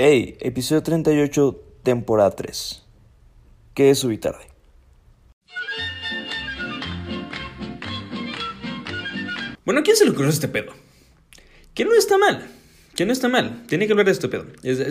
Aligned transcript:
Hey, 0.00 0.36
episodio 0.40 0.80
38, 0.84 1.60
temporada 1.82 2.30
3. 2.30 2.84
¿Qué 3.74 3.90
es 3.90 3.98
subir 3.98 4.20
tarde? 4.20 4.44
Bueno, 9.64 9.80
¿a 9.80 9.82
quién 9.82 9.96
se 9.96 10.04
le 10.04 10.12
ocurrió 10.12 10.30
este 10.30 10.46
pedo? 10.46 10.72
Que 11.74 11.84
no 11.84 11.92
está 11.94 12.16
mal. 12.16 12.46
Que 12.94 13.06
no 13.06 13.12
está 13.12 13.28
mal. 13.28 13.64
Tiene 13.66 13.86
que 13.86 13.92
hablar 13.92 14.06
de 14.06 14.12
este 14.12 14.28
pedo. 14.28 14.46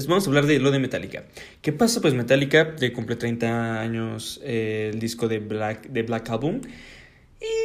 Vamos 0.10 0.26
a 0.26 0.30
hablar 0.30 0.46
de 0.46 0.60
lo 0.60 0.72
de 0.72 0.80
Metallica. 0.80 1.24
¿Qué 1.62 1.71
pasa? 1.71 2.02
Pues 2.02 2.14
Metallica 2.14 2.76
ya 2.76 2.92
cumple 2.92 3.16
30 3.16 3.80
años 3.80 4.42
eh, 4.44 4.92
el 4.94 5.00
disco 5.00 5.30
de 5.30 5.39
Black, 5.39 5.88
de 5.88 6.04
Black 6.04 6.30
Album. 6.32 6.60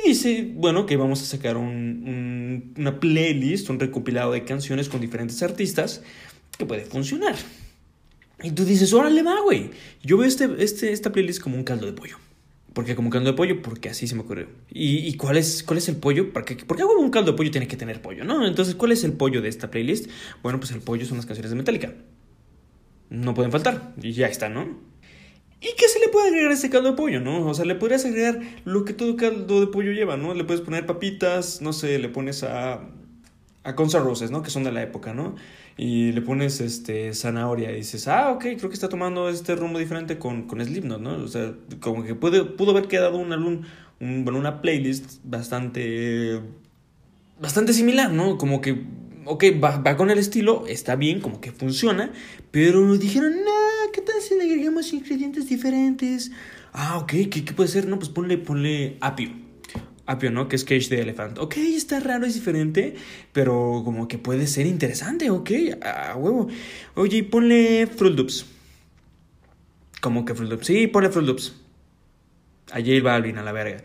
Y 0.05 0.09
dice, 0.09 0.49
bueno, 0.55 0.87
que 0.87 0.97
vamos 0.97 1.23
a 1.23 1.25
sacar 1.25 1.57
un- 1.57 2.73
una 2.79 3.01
playlist, 3.01 3.69
un 3.69 3.81
recopilado 3.81 4.31
de 4.31 4.45
canciones 4.45 4.89
con 4.89 5.01
diferentes 5.01 5.43
artistas 5.43 6.03
que 6.59 6.67
puede 6.67 6.85
funcionar. 6.85 7.35
Y 8.43 8.51
tú 8.51 8.65
dices, 8.65 8.93
órale 8.93 9.23
va, 9.23 9.41
güey. 9.43 9.71
Yo 10.03 10.17
veo 10.19 10.27
este, 10.27 10.49
este, 10.59 10.93
esta 10.93 11.13
playlist 11.13 11.41
como 11.41 11.57
un 11.57 11.65
caldo 11.65 11.87
de 11.87 11.93
pollo. 11.93 12.17
¿Por 12.73 12.85
qué 12.85 12.97
como 12.97 13.09
un 13.09 13.13
caldo 13.13 13.31
de 13.31 13.37
pollo? 13.37 13.63
Porque 13.63 13.91
así 13.91 14.07
se 14.07 14.15
me 14.15 14.23
ocurrió. 14.23 14.49
¿Y, 14.71 15.07
y 15.07 15.17
cuál, 15.17 15.37
es, 15.37 15.63
cuál 15.63 15.79
es 15.79 15.89
el 15.89 15.97
pollo? 15.97 16.33
¿Por 16.33 16.45
qué, 16.45 16.57
¿Por 16.57 16.77
qué 16.77 16.85
un 16.85 17.11
caldo 17.11 17.33
de 17.33 17.37
pollo 17.37 17.51
tiene 17.51 17.69
que 17.69 17.77
tener 17.77 18.01
pollo? 18.01 18.25
¿no? 18.25 18.47
Entonces, 18.47 18.75
¿cuál 18.75 18.93
es 18.93 19.05
el 19.05 19.13
pollo 19.13 19.43
de 19.43 19.49
esta 19.49 19.71
playlist? 19.71 20.09
Bueno, 20.43 20.59
pues 20.59 20.73
el 20.73 20.81
pollo 20.81 21.05
son 21.07 21.19
las 21.19 21.27
canciones 21.27 21.51
de 21.51 21.57
Metallica. 21.57 21.95
No 23.11 23.35
pueden 23.35 23.53
faltar. 23.53 23.93
Y 24.03 24.13
ya 24.13 24.27
está, 24.27 24.49
¿no? 24.49 24.93
¿Y 25.63 25.77
qué 25.77 25.87
se 25.87 26.01
le 26.01 26.09
puede 26.09 26.29
agregar 26.29 26.51
a 26.51 26.55
este 26.55 26.71
caldo 26.71 26.91
de 26.91 26.97
pollo, 26.97 27.21
no? 27.21 27.47
O 27.47 27.55
sea, 27.55 27.65
le 27.65 27.77
podrías 27.77 28.05
agregar 28.05 28.41
lo 28.65 28.85
que 28.85 28.95
todo 28.95 29.17
caldo 29.17 29.61
de 29.61 29.69
pollo 29.69 29.93
lleva, 29.93 30.17
¿no? 30.17 30.35
Le 30.35 30.43
puedes 30.43 30.61
poner 30.61 30.87
papitas, 30.87 31.63
no 31.63 31.73
sé, 31.73 31.99
le 32.01 32.09
pones 32.09 32.43
a. 32.43 32.81
a 33.65 33.73
Guns 33.73 33.95
Roses, 33.95 34.31
¿no? 34.31 34.43
Que 34.43 34.51
son 34.51 34.65
de 34.65 34.73
la 34.73 34.83
época, 34.83 35.15
¿no? 35.15 35.37
Y 35.77 36.13
le 36.13 36.21
pones 36.23 36.61
este 36.61 37.15
zanahoria 37.15 37.71
y 37.73 37.77
dices, 37.77 38.09
ah, 38.09 38.33
ok, 38.33 38.41
creo 38.41 38.69
que 38.69 38.75
está 38.75 38.89
tomando 38.89 39.29
este 39.29 39.55
rumbo 39.55 39.79
diferente 39.79 40.19
con, 40.19 40.47
con 40.47 40.65
Slipknot, 40.65 41.01
¿no? 41.01 41.15
O 41.23 41.29
sea, 41.29 41.55
como 41.81 42.05
que 42.05 42.15
puede, 42.15 42.45
pudo 42.45 42.73
haber 42.73 42.89
quedado 42.89 43.19
un 43.19 43.33
álbum, 43.33 43.63
un, 44.01 44.25
bueno, 44.25 44.39
una 44.39 44.61
playlist 44.61 45.21
bastante. 45.25 46.41
bastante 47.41 47.73
similar, 47.73 48.13
¿no? 48.13 48.37
Como 48.37 48.61
que, 48.61 48.85
ok, 49.25 49.45
va, 49.63 49.79
va 49.79 49.97
con 49.97 50.11
el 50.11 50.19
estilo, 50.19 50.65
está 50.67 50.97
bien, 50.97 51.21
como 51.21 51.41
que 51.41 51.53
funciona, 51.53 52.13
pero 52.51 52.81
nos 52.81 52.99
dijeron, 53.01 53.33
no, 53.45 53.93
¿qué 53.93 54.01
tal 54.01 54.21
si 54.21 54.35
le 54.37 54.45
agregamos 54.45 54.93
ingredientes 54.93 55.49
diferentes? 55.49 56.33
Ah, 56.73 56.99
ok, 56.99 57.13
¿qué, 57.31 57.45
qué 57.45 57.53
puede 57.53 57.69
ser? 57.69 57.87
No, 57.87 57.99
pues 57.99 58.09
ponle, 58.09 58.39
ponle 58.39 58.97
apio. 59.01 59.42
Apio, 60.07 60.31
¿no? 60.31 60.49
Que 60.49 60.57
es 60.57 60.65
Cage 60.65 60.89
de 60.89 61.01
Elephant. 61.01 61.39
Ok, 61.39 61.57
está 61.59 62.01
raro, 62.01 62.27
es 62.27 62.35
diferente, 62.35 62.97
pero 63.33 63.83
como 63.85 64.09
que 64.09 64.19
puede 64.19 64.47
ser 64.47 64.67
interesante, 64.67 65.31
ok, 65.31 65.51
a 65.83 66.17
huevo. 66.17 66.49
Oye, 66.95 67.23
ponle 67.23 67.87
Fruit 67.87 68.17
Loops. 68.17 68.47
¿Cómo 70.01 70.25
que 70.25 70.35
Fruit 70.35 70.51
Loops? 70.51 70.67
Sí, 70.67 70.89
ponle 70.89 71.11
Fruit 71.11 71.27
Loops. 71.27 71.55
A 72.73 72.81
J 72.81 73.01
Balvin, 73.03 73.39
a 73.39 73.43
la 73.43 73.53
verga. 73.53 73.83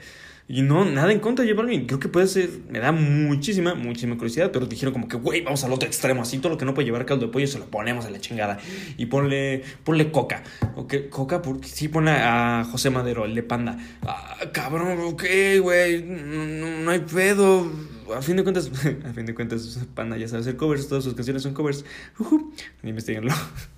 Y 0.50 0.62
no, 0.62 0.86
nada 0.86 1.12
en 1.12 1.20
contra 1.20 1.44
de 1.44 1.54
J. 1.54 1.68
Creo 1.88 2.00
que 2.00 2.08
puede 2.08 2.26
ser. 2.28 2.50
Me 2.70 2.80
da 2.80 2.94
muchísima, 2.94 3.76
muchísima 3.76 4.16
curiosidad. 4.16 4.50
Pero 4.52 4.66
dijeron 4.66 4.94
como 4.94 5.08
que, 5.10 5.18
güey, 5.18 5.42
vamos 5.42 5.64
al 5.66 5.74
otro 5.74 5.88
extremo. 5.88 6.22
Así 6.22 6.38
todo 6.40 6.54
lo 6.54 6.58
que 6.58 6.64
no 6.64 6.74
puede 6.74 6.86
llevar 6.86 7.06
caldo 7.06 7.26
de 7.26 7.32
pollo 7.34 7.48
se 7.48 7.60
lo 7.60 7.66
ponemos 7.66 8.06
a 8.06 8.10
la 8.10 8.20
chingada. 8.22 8.58
Y 8.98 9.08
ponle, 9.08 9.64
ponle 9.84 10.10
coca. 10.12 10.44
Ok, 10.76 11.10
coca, 11.10 11.42
porque 11.42 11.68
sí, 11.68 11.90
ponle 11.90 12.12
a 12.12 12.66
José 12.72 12.90
Madero, 12.90 13.26
el 13.26 13.36
de 13.36 13.44
Panda. 13.44 13.78
Ah, 14.04 14.38
cabrón, 14.54 14.98
ok, 15.02 15.24
güey. 15.62 16.04
No, 16.04 16.84
no- 16.84 16.92
hay 16.92 17.00
pedo. 17.00 17.70
A 18.16 18.22
fin 18.22 18.38
de 18.38 18.44
cuentas, 18.44 18.72
a 19.06 19.14
fin 19.14 19.26
de 19.26 19.36
cuentas, 19.36 19.86
Panda 19.94 20.16
ya 20.18 20.30
sabe 20.30 20.42
hacer 20.42 20.56
covers. 20.56 20.88
Todas 20.88 21.04
sus 21.04 21.14
canciones 21.14 21.44
son 21.44 21.54
covers. 21.54 21.84
Ujú. 22.20 22.54
Investíguenlo. 22.84 23.34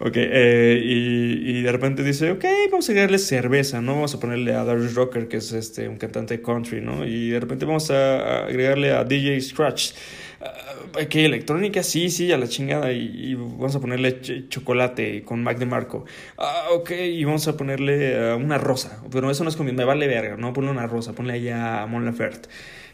Ok, 0.00 0.12
eh, 0.16 0.80
y, 0.82 1.58
y 1.58 1.62
de 1.62 1.72
repente 1.72 2.02
dice, 2.02 2.30
ok, 2.30 2.44
vamos 2.70 2.88
a 2.88 2.92
agregarle 2.92 3.18
cerveza, 3.18 3.80
¿no? 3.80 3.94
Vamos 3.94 4.14
a 4.14 4.20
ponerle 4.20 4.54
a 4.54 4.64
Darius 4.64 4.94
Rocker, 4.94 5.28
que 5.28 5.36
es 5.38 5.52
este, 5.52 5.88
un 5.88 5.96
cantante 5.98 6.40
country, 6.42 6.80
¿no? 6.80 7.06
Y 7.06 7.30
de 7.30 7.40
repente 7.40 7.64
vamos 7.64 7.90
a, 7.90 8.44
agregarle 8.46 8.92
a 8.92 9.04
DJ 9.04 9.40
Scratch. 9.40 9.92
Uh, 10.40 10.98
ok, 11.04 11.14
electrónica, 11.16 11.82
sí, 11.82 12.10
sí, 12.10 12.32
a 12.32 12.38
la 12.38 12.48
chingada. 12.48 12.90
Y, 12.92 13.34
vamos 13.34 13.74
a 13.76 13.80
ponerle 13.80 14.20
ch- 14.20 14.48
chocolate 14.48 15.22
con 15.24 15.42
Mac 15.42 15.58
de 15.58 15.66
Marco. 15.66 16.04
Ah, 16.38 16.68
ok, 16.72 16.90
y 16.92 17.24
vamos 17.24 17.46
a 17.48 17.56
ponerle 17.56 18.18
ah, 18.18 18.36
una 18.36 18.58
rosa. 18.58 19.02
Pero 19.10 19.30
eso 19.30 19.44
no 19.44 19.50
es 19.50 19.56
comida, 19.56 19.74
me 19.74 19.84
vale 19.84 20.06
verga, 20.06 20.36
¿no? 20.36 20.52
Ponle 20.52 20.70
una 20.70 20.86
rosa, 20.86 21.12
ponle 21.14 21.34
ahí 21.34 21.48
a 21.48 21.86
Mon 21.86 22.04
Laferte. 22.04 22.48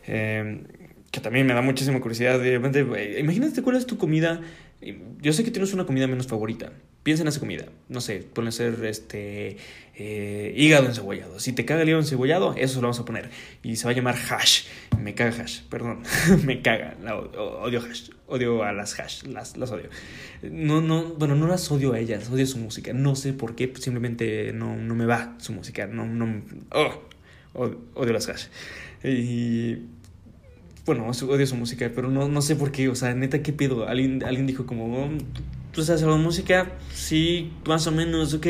Eh, 0.06 0.62
que 1.10 1.21
también 1.21 1.47
me 1.47 1.54
da 1.54 1.62
muchísima 1.62 2.00
curiosidad. 2.00 2.38
De 2.38 2.54
imagínate 3.19 3.62
cuál 3.62 3.76
es 3.76 3.87
tu 3.87 3.98
comida. 3.98 4.41
Yo 5.21 5.32
sé 5.32 5.44
que 5.44 5.50
tienes 5.50 5.75
una 5.75 5.84
comida 5.84 6.06
menos 6.06 6.26
favorita. 6.26 6.72
Piensa 7.03 7.22
en 7.22 7.28
esa 7.28 7.41
comida. 7.41 7.66
No 7.88 8.00
sé, 8.00 8.25
ponle 8.32 8.53
ser 8.53 8.84
este 8.84 9.56
eh, 9.97 10.54
hígado 10.56 10.87
encebollado. 10.87 11.41
Si 11.41 11.53
te 11.53 11.65
caga 11.65 11.82
el 11.82 11.88
hígado 11.88 12.03
encebollado, 12.03 12.54
eso 12.56 12.76
lo 12.76 12.82
vamos 12.82 13.00
a 13.00 13.04
poner. 13.04 13.31
Y 13.62 13.76
se 13.76 13.87
va 13.87 13.91
a 13.91 13.94
llamar 13.94 14.15
hash. 14.15 14.65
Me 14.98 15.15
caga 15.15 15.43
hash, 15.43 15.62
perdón. 15.69 16.03
me 16.44 16.62
caga. 16.62 16.97
La 17.03 17.16
odio 17.16 17.81
hash. 17.81 18.10
Odio 18.28 18.62
a 18.62 18.72
las 18.72 18.98
hash. 19.00 19.25
Las, 19.25 19.56
las 19.56 19.72
odio. 19.72 19.88
No, 20.42 20.81
no, 20.81 21.15
bueno, 21.15 21.34
no 21.34 21.48
las 21.48 21.71
odio 21.72 21.92
a 21.92 21.98
ellas. 21.98 22.31
Odio 22.31 22.47
su 22.47 22.59
música. 22.59 22.92
No 22.92 23.16
sé 23.16 23.32
por 23.32 23.56
qué. 23.56 23.72
Simplemente 23.77 24.53
no, 24.53 24.77
no 24.77 24.94
me 24.94 25.06
va 25.06 25.34
su 25.38 25.53
música. 25.53 25.88
No, 25.88 26.06
no. 26.06 26.42
oh, 26.71 27.03
odio, 27.54 27.81
odio 27.94 28.12
las 28.12 28.28
hash. 28.28 28.47
Y 29.03 29.78
bueno, 30.87 31.07
odio 31.07 31.47
su 31.47 31.57
música, 31.57 31.91
pero 31.95 32.11
no, 32.11 32.29
no 32.29 32.43
sé 32.43 32.57
por 32.57 32.73
qué, 32.73 32.89
o 32.89 32.95
sea, 32.95 33.15
neta, 33.15 33.43
¿qué 33.43 33.53
pedo? 33.53 33.87
Alguien, 33.87 34.25
alguien 34.25 34.47
dijo 34.47 34.67
como, 34.67 35.05
oh, 35.05 35.09
¿tú 35.73 35.83
sabes 35.83 36.03
algo 36.03 36.17
de 36.17 36.23
música? 36.23 36.73
Sí, 36.93 37.53
más 37.67 37.87
o 37.87 37.93
menos, 37.93 38.35
ok, 38.35 38.47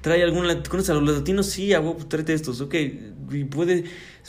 trae 0.00 0.22
algún, 0.22 0.46
¿conoces 0.68 0.90
a 0.90 0.94
los 0.94 1.16
latinos? 1.16 1.46
Sí, 1.46 1.72
hago, 1.72 1.96
tráete 2.08 2.34
estos, 2.34 2.60
ok, 2.60 2.74
y 3.32 3.44
puede 3.44 3.84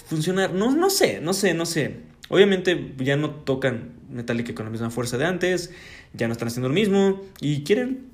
funcionar, 0.06 0.54
no, 0.54 0.76
no 0.76 0.90
sé, 0.90 1.20
no 1.22 1.34
sé, 1.34 1.54
no 1.54 1.66
sé. 1.66 2.12
Obviamente 2.30 2.94
ya 2.98 3.18
no 3.18 3.32
tocan 3.32 3.92
Metallica 4.10 4.56
con 4.56 4.66
la 4.66 4.72
misma 4.72 4.90
fuerza 4.90 5.18
de 5.18 5.26
antes, 5.26 5.72
ya 6.14 6.28
no 6.28 6.34
están 6.34 6.48
haciendo 6.48 6.70
lo 6.70 6.76
mismo, 6.76 7.22
y 7.42 7.64
quieren 7.64 8.06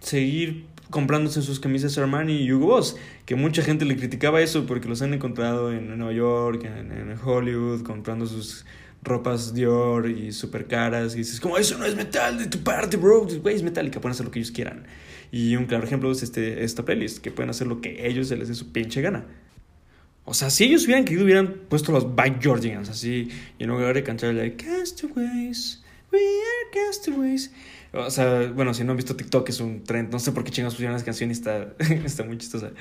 seguir 0.00 0.66
comprándose 0.90 1.42
sus 1.42 1.60
camisas 1.60 1.96
Armani 1.98 2.34
y 2.36 2.52
Hugo 2.52 2.66
Boss, 2.66 2.96
que 3.24 3.34
mucha 3.34 3.62
gente 3.62 3.84
le 3.84 3.96
criticaba 3.96 4.40
eso 4.40 4.66
porque 4.66 4.88
los 4.88 5.02
han 5.02 5.14
encontrado 5.14 5.72
en 5.72 5.96
Nueva 5.98 6.12
York, 6.12 6.64
en, 6.64 7.14
Hollywood, 7.22 7.82
comprando 7.82 8.26
sus 8.26 8.64
ropas 9.02 9.54
Dior 9.54 10.08
y 10.08 10.32
super 10.32 10.66
caras 10.66 11.14
y 11.14 11.18
dices 11.18 11.40
como 11.40 11.56
eso 11.56 11.78
no 11.78 11.84
es 11.84 11.94
metal 11.94 12.36
de 12.36 12.46
tu 12.48 12.58
parte 12.58 12.96
bro 12.96 13.28
güey 13.40 13.54
es 13.54 13.62
metálica 13.62 14.00
pueden 14.00 14.10
hacer 14.10 14.26
lo 14.26 14.32
que 14.32 14.40
ellos 14.40 14.50
quieran 14.50 14.86
y 15.30 15.56
un 15.56 15.66
claro 15.66 15.84
ejemplo 15.84 16.10
es 16.10 16.22
este, 16.22 16.64
esta 16.64 16.84
playlist 16.84 17.18
que 17.18 17.30
pueden 17.30 17.50
hacer 17.50 17.66
lo 17.66 17.80
que 17.80 18.06
ellos 18.06 18.28
se 18.28 18.36
les 18.36 18.48
dé 18.48 18.54
su 18.54 18.72
pinche 18.72 19.02
gana. 19.02 19.26
O 20.24 20.34
sea, 20.34 20.50
si 20.50 20.64
ellos 20.64 20.84
hubieran 20.84 21.04
querido, 21.04 21.24
hubieran 21.24 21.54
puesto 21.68 21.92
los 21.92 22.14
Bike 22.14 22.42
Georgians 22.42 22.88
así, 22.88 23.28
y 23.58 23.64
en 23.64 23.70
lugar 23.70 23.94
de 23.94 24.02
cantar 24.02 24.34
like 24.34 24.62
Castaways, 24.62 25.82
we 26.12 26.18
are 26.18 26.86
castaways. 26.86 27.52
O 27.92 28.10
sea, 28.10 28.50
bueno, 28.54 28.74
si 28.74 28.84
no 28.84 28.92
han 28.92 28.96
visto 28.96 29.16
TikTok, 29.16 29.48
es 29.48 29.60
un 29.60 29.82
trend. 29.82 30.12
No 30.12 30.18
sé 30.18 30.32
por 30.32 30.44
qué 30.44 30.50
chingados 30.50 30.74
pusieron 30.74 30.92
las 30.92 31.04
canciones, 31.04 31.38
está, 31.38 31.74
está 32.04 32.24
muy 32.24 32.36
chistosa. 32.36 32.72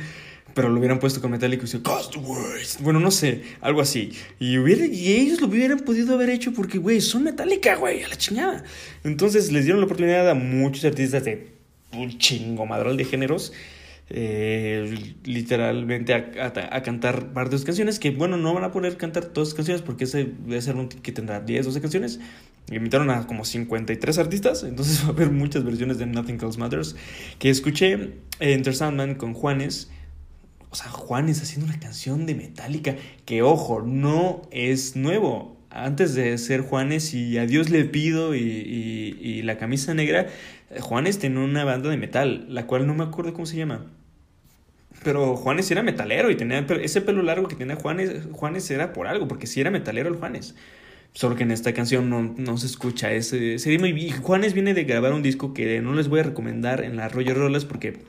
Pero 0.53 0.69
lo 0.69 0.79
hubieran 0.79 0.99
puesto 0.99 1.21
con 1.21 1.31
Metallica 1.31 1.61
y 1.61 1.65
dicen 1.65 1.81
Castaways. 1.81 2.79
Bueno, 2.81 2.99
no 2.99 3.11
sé, 3.11 3.43
algo 3.61 3.79
así. 3.79 4.11
Y, 4.39 4.57
hubiera, 4.57 4.85
y 4.85 5.13
ellos 5.13 5.39
lo 5.39 5.47
hubieran 5.47 5.79
podido 5.79 6.13
haber 6.15 6.29
hecho 6.29 6.51
porque, 6.53 6.77
güey, 6.77 6.99
son 6.99 7.23
Metallica, 7.23 7.75
güey, 7.75 8.03
a 8.03 8.07
la 8.09 8.17
chingada. 8.17 8.63
Entonces 9.03 9.51
les 9.51 9.63
dieron 9.63 9.79
la 9.79 9.85
oportunidad 9.85 10.29
a 10.29 10.33
muchos 10.33 10.83
artistas 10.83 11.23
de 11.23 11.51
un 11.93 12.17
chingo 12.17 12.65
madral 12.65 12.97
de 12.97 13.05
géneros 13.05 13.53
eh, 14.09 15.15
literalmente 15.25 16.13
a, 16.13 16.31
a, 16.39 16.77
a, 16.77 16.81
cantar 16.81 17.33
varias 17.33 17.65
canciones 17.65 17.99
que, 17.99 18.11
bueno, 18.11 18.37
no 18.37 18.53
van 18.53 18.63
a 18.63 18.71
poder 18.71 18.95
cantar 18.95 19.25
todas 19.25 19.49
las 19.49 19.55
canciones 19.55 19.81
porque 19.81 20.05
ese 20.05 20.31
debe 20.45 20.61
ser 20.61 20.77
un 20.77 20.87
que 20.87 21.11
tendrá 21.11 21.41
10, 21.41 21.65
12 21.65 21.81
canciones. 21.81 22.19
Invitaron 22.71 23.09
a 23.09 23.25
como 23.27 23.45
53 23.45 24.17
artistas, 24.17 24.63
entonces 24.63 25.01
va 25.03 25.09
a 25.09 25.11
haber 25.11 25.31
muchas 25.31 25.63
versiones 25.63 25.97
de 25.97 26.05
Nothing 26.05 26.39
Else 26.41 26.59
Matters. 26.59 26.95
Que 27.39 27.49
escuché 27.49 28.15
Enter 28.39 28.75
Sandman 28.75 29.15
con 29.15 29.33
Juanes. 29.33 29.89
O 30.69 30.75
sea, 30.75 30.89
Juanes 30.89 31.41
haciendo 31.41 31.65
una 31.65 31.79
canción 31.79 32.25
de 32.25 32.35
Metallica 32.35 32.95
que, 33.25 33.41
ojo, 33.41 33.81
no 33.81 34.41
es 34.51 34.97
nuevo. 34.97 35.55
Antes 35.69 36.13
de 36.13 36.37
ser 36.37 36.61
Juanes 36.61 37.13
y 37.13 37.37
a 37.37 37.45
Dios 37.45 37.69
le 37.69 37.85
pido 37.85 38.35
y, 38.35 39.41
la 39.43 39.57
camisa 39.57 39.93
negra, 39.93 40.27
Juanes 40.81 41.19
tenía 41.19 41.39
una 41.39 41.63
banda 41.63 41.89
de 41.89 41.97
metal, 41.97 42.47
la 42.49 42.67
cual 42.67 42.85
no 42.85 42.93
me 42.93 43.03
acuerdo 43.03 43.33
cómo 43.33 43.45
se 43.45 43.55
llama. 43.55 43.85
Pero 45.03 45.37
Juanes 45.37 45.69
era 45.71 45.83
metalero 45.83 46.31
y 46.31 46.35
tenía 46.35 46.59
ese 46.81 47.01
pelo 47.01 47.21
largo 47.21 47.47
que 47.47 47.55
tenía 47.55 47.75
Juanes, 47.75 48.27
Juanes 48.31 48.69
era 48.71 48.91
por 48.91 49.07
algo, 49.07 49.27
porque 49.27 49.47
sí 49.47 49.61
era 49.61 49.71
metalero 49.71 50.09
el 50.09 50.15
Juanes. 50.15 50.55
Solo 51.17 51.35
que 51.35 51.41
en 51.41 51.49
esta 51.49 51.73
canción 51.73 52.11
no, 52.11 52.35
no 52.37 52.57
se 52.57 52.67
escucha 52.67 53.11
ese, 53.11 53.57
ritmo. 53.65 53.87
Y 53.87 54.11
Juanes 54.11 54.53
viene 54.53 54.75
de 54.75 54.83
grabar 54.83 55.13
un 55.13 55.23
disco 55.23 55.51
que 55.51 55.81
no 55.81 55.95
les 55.95 56.09
voy 56.09 56.19
a 56.19 56.23
recomendar 56.23 56.83
en 56.83 56.95
la 56.95 57.09
Roger 57.09 57.35
Rollers 57.35 57.65
porque 57.65 58.03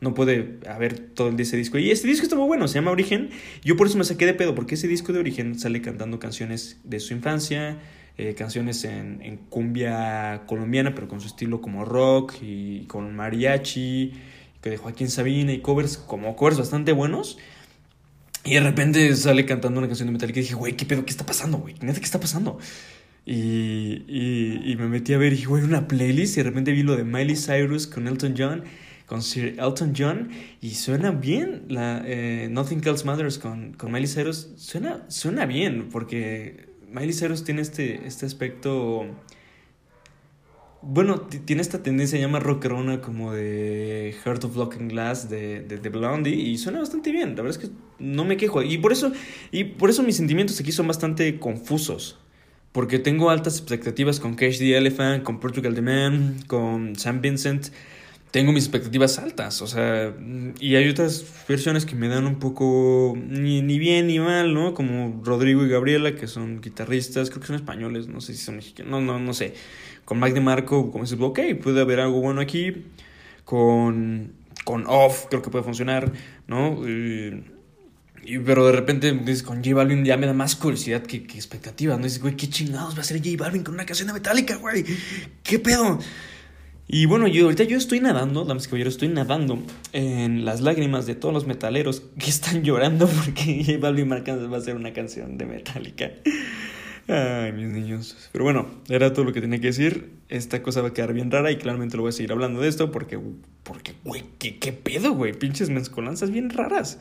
no 0.00 0.14
puede 0.14 0.60
haber 0.66 0.98
todo 0.98 1.30
ese 1.36 1.58
disco. 1.58 1.76
Y 1.76 1.90
este 1.90 2.08
disco 2.08 2.22
está 2.22 2.36
muy 2.36 2.46
bueno, 2.46 2.66
se 2.66 2.76
llama 2.76 2.90
Origen. 2.90 3.28
Yo 3.62 3.76
por 3.76 3.88
eso 3.88 3.98
me 3.98 4.04
saqué 4.04 4.24
de 4.24 4.32
pedo, 4.32 4.54
porque 4.54 4.76
ese 4.76 4.88
disco 4.88 5.12
de 5.12 5.18
Origen 5.18 5.58
sale 5.58 5.82
cantando 5.82 6.18
canciones 6.18 6.80
de 6.84 7.00
su 7.00 7.12
infancia, 7.12 7.80
eh, 8.16 8.34
canciones 8.34 8.82
en, 8.84 9.20
en, 9.20 9.36
cumbia 9.36 10.44
colombiana, 10.46 10.94
pero 10.94 11.06
con 11.06 11.20
su 11.20 11.26
estilo 11.26 11.60
como 11.60 11.84
rock 11.84 12.32
y 12.40 12.86
con 12.86 13.14
mariachi, 13.14 14.14
que 14.62 14.70
de 14.70 14.78
Joaquín 14.78 15.10
Sabina 15.10 15.52
y 15.52 15.58
covers, 15.58 15.98
como 15.98 16.34
covers 16.34 16.56
bastante 16.56 16.92
buenos. 16.92 17.36
Y 18.44 18.54
de 18.54 18.60
repente 18.60 19.16
sale 19.16 19.46
cantando 19.46 19.78
una 19.78 19.88
canción 19.88 20.06
de 20.06 20.12
Metallica 20.12 20.38
y 20.38 20.42
dije, 20.42 20.54
güey, 20.54 20.76
¿qué 20.76 20.84
pedo? 20.84 21.04
¿Qué 21.04 21.10
está 21.10 21.24
pasando, 21.24 21.58
güey? 21.58 21.74
¿Qué 21.74 21.88
está 21.88 22.20
pasando? 22.20 22.58
Y, 23.26 24.04
y, 24.06 24.60
y, 24.64 24.76
me 24.76 24.86
metí 24.86 25.14
a 25.14 25.18
ver 25.18 25.32
y 25.32 25.36
dije, 25.36 25.46
güey, 25.46 25.62
una 25.62 25.88
playlist 25.88 26.34
y 26.34 26.40
de 26.40 26.42
repente 26.42 26.72
vi 26.72 26.82
lo 26.82 26.94
de 26.94 27.04
Miley 27.04 27.36
Cyrus 27.36 27.86
con 27.86 28.06
Elton 28.06 28.34
John, 28.36 28.64
con 29.06 29.22
Sir 29.22 29.56
Elton 29.58 29.94
John 29.96 30.28
y 30.60 30.70
suena 30.70 31.10
bien 31.10 31.64
la 31.68 32.02
eh, 32.04 32.48
Nothing 32.50 32.82
Else 32.84 33.06
Matters 33.06 33.38
con, 33.38 33.72
con 33.72 33.90
Miley 33.90 34.08
Cyrus, 34.08 34.50
suena, 34.56 35.04
suena 35.08 35.46
bien 35.46 35.88
porque 35.90 36.68
Miley 36.90 37.14
Cyrus 37.14 37.44
tiene 37.44 37.62
este, 37.62 38.06
este 38.06 38.26
aspecto, 38.26 39.06
bueno, 40.86 41.20
tiene 41.20 41.62
esta 41.62 41.82
tendencia 41.82 42.18
llama 42.18 42.40
rockerona 42.40 43.00
como 43.00 43.32
de 43.32 44.14
Heart 44.24 44.44
of 44.44 44.56
Locking 44.56 44.88
Glass 44.88 45.28
de, 45.28 45.60
de, 45.62 45.78
de, 45.78 45.88
Blondie 45.88 46.34
y 46.34 46.58
suena 46.58 46.80
bastante 46.80 47.12
bien, 47.12 47.36
la 47.36 47.42
verdad 47.42 47.62
es 47.62 47.68
que 47.68 47.74
no 47.98 48.24
me 48.24 48.36
quejo 48.36 48.62
y 48.62 48.78
por 48.78 48.92
eso, 48.92 49.12
y 49.50 49.64
por 49.64 49.90
eso 49.90 50.02
mis 50.02 50.16
sentimientos 50.16 50.60
aquí 50.60 50.72
son 50.72 50.86
bastante 50.86 51.38
confusos 51.38 52.18
porque 52.74 52.98
tengo 52.98 53.30
altas 53.30 53.56
expectativas 53.58 54.18
con 54.18 54.34
Cash 54.34 54.58
the 54.58 54.76
Elephant, 54.76 55.22
con 55.22 55.38
Portugal 55.38 55.76
the 55.76 55.80
Man, 55.80 56.38
con 56.48 56.96
Sam 56.96 57.20
Vincent. 57.20 57.68
Tengo 58.34 58.50
mis 58.50 58.64
expectativas 58.64 59.20
altas, 59.20 59.62
o 59.62 59.68
sea, 59.68 60.12
y 60.58 60.74
hay 60.74 60.88
otras 60.88 61.24
versiones 61.46 61.86
que 61.86 61.94
me 61.94 62.08
dan 62.08 62.26
un 62.26 62.40
poco 62.40 63.14
ni, 63.16 63.62
ni 63.62 63.78
bien 63.78 64.08
ni 64.08 64.18
mal, 64.18 64.52
¿no? 64.52 64.74
Como 64.74 65.22
Rodrigo 65.24 65.64
y 65.64 65.68
Gabriela, 65.68 66.16
que 66.16 66.26
son 66.26 66.60
guitarristas, 66.60 67.30
creo 67.30 67.42
que 67.42 67.46
son 67.46 67.54
españoles, 67.54 68.08
no 68.08 68.20
sé 68.20 68.34
si 68.34 68.42
son 68.42 68.56
mexicanos, 68.56 68.90
no, 68.90 69.00
no, 69.00 69.20
no 69.20 69.34
sé. 69.34 69.54
Con 70.04 70.18
Mike 70.18 70.34
DeMarco, 70.34 70.90
como 70.90 71.04
dices, 71.04 71.16
ok, 71.20 71.38
puede 71.62 71.80
haber 71.80 72.00
algo 72.00 72.20
bueno 72.20 72.40
aquí. 72.40 72.86
Con, 73.44 74.32
con 74.64 74.84
Off, 74.88 75.26
creo 75.30 75.40
que 75.40 75.50
puede 75.50 75.62
funcionar, 75.62 76.10
¿no? 76.48 76.82
Y, 76.88 77.40
pero 78.44 78.66
de 78.66 78.72
repente 78.72 79.12
dices, 79.12 79.44
con 79.44 79.58
J 79.58 79.76
Balvin 79.76 80.04
ya 80.04 80.16
me 80.16 80.26
da 80.26 80.32
más 80.32 80.56
curiosidad 80.56 81.02
que, 81.02 81.24
que 81.24 81.36
expectativas. 81.36 81.98
¿no? 81.98 82.02
Dices, 82.02 82.20
güey, 82.20 82.36
¿qué 82.36 82.48
chingados 82.48 82.94
va 82.94 82.98
a 82.98 83.02
hacer 83.02 83.18
J 83.18 83.36
Balvin 83.38 83.62
con 83.62 83.74
una 83.74 83.86
canción 83.86 84.08
de 84.08 84.14
Metallica, 84.14 84.56
güey? 84.56 84.84
¿Qué 85.44 85.60
pedo? 85.60 86.00
Y 86.86 87.06
bueno, 87.06 87.26
yo 87.26 87.44
ahorita 87.44 87.64
yo 87.64 87.78
estoy 87.78 88.00
nadando, 88.00 88.44
damas 88.44 88.66
y 88.66 88.68
caballeros, 88.68 88.94
estoy 88.94 89.08
nadando 89.08 89.62
en 89.92 90.44
las 90.44 90.60
lágrimas 90.60 91.06
de 91.06 91.14
todos 91.14 91.32
los 91.32 91.46
metaleros 91.46 92.02
que 92.18 92.28
están 92.28 92.62
llorando 92.62 93.08
porque 93.08 93.78
Balvin 93.80 94.10
va 94.10 94.16
a 94.16 94.58
hacer 94.58 94.76
una 94.76 94.92
canción 94.92 95.38
de 95.38 95.46
Metallica. 95.46 96.10
Ay, 97.08 97.52
mis 97.52 97.68
niños. 97.68 98.28
Pero 98.32 98.44
bueno, 98.44 98.66
era 98.88 99.12
todo 99.12 99.24
lo 99.24 99.32
que 99.32 99.40
tenía 99.40 99.60
que 99.60 99.68
decir. 99.68 100.12
Esta 100.28 100.62
cosa 100.62 100.82
va 100.82 100.88
a 100.88 100.92
quedar 100.92 101.12
bien 101.12 101.30
rara 101.30 101.50
y 101.50 101.56
claramente 101.56 101.96
lo 101.96 102.02
voy 102.02 102.10
a 102.10 102.12
seguir 102.12 102.32
hablando 102.32 102.60
de 102.60 102.68
esto 102.68 102.90
porque, 102.90 103.18
porque, 103.62 103.94
güey, 104.04 104.24
¿qué, 104.38 104.58
qué 104.58 104.72
pedo, 104.72 105.12
güey? 105.12 105.32
Pinches 105.32 105.70
mezcolanzas 105.70 106.30
bien 106.30 106.50
raras. 106.50 106.98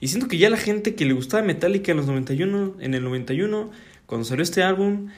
Y 0.00 0.08
siento 0.08 0.26
que 0.26 0.38
ya 0.38 0.50
la 0.50 0.56
gente 0.56 0.96
que 0.96 1.04
le 1.04 1.12
gustaba 1.12 1.44
Metallica 1.44 1.92
en 1.92 1.98
los 1.98 2.06
91, 2.06 2.76
en 2.80 2.94
el 2.94 3.04
91, 3.04 3.70
cuando 4.06 4.24
salió 4.24 4.42
este 4.42 4.64
álbum, 4.64 5.08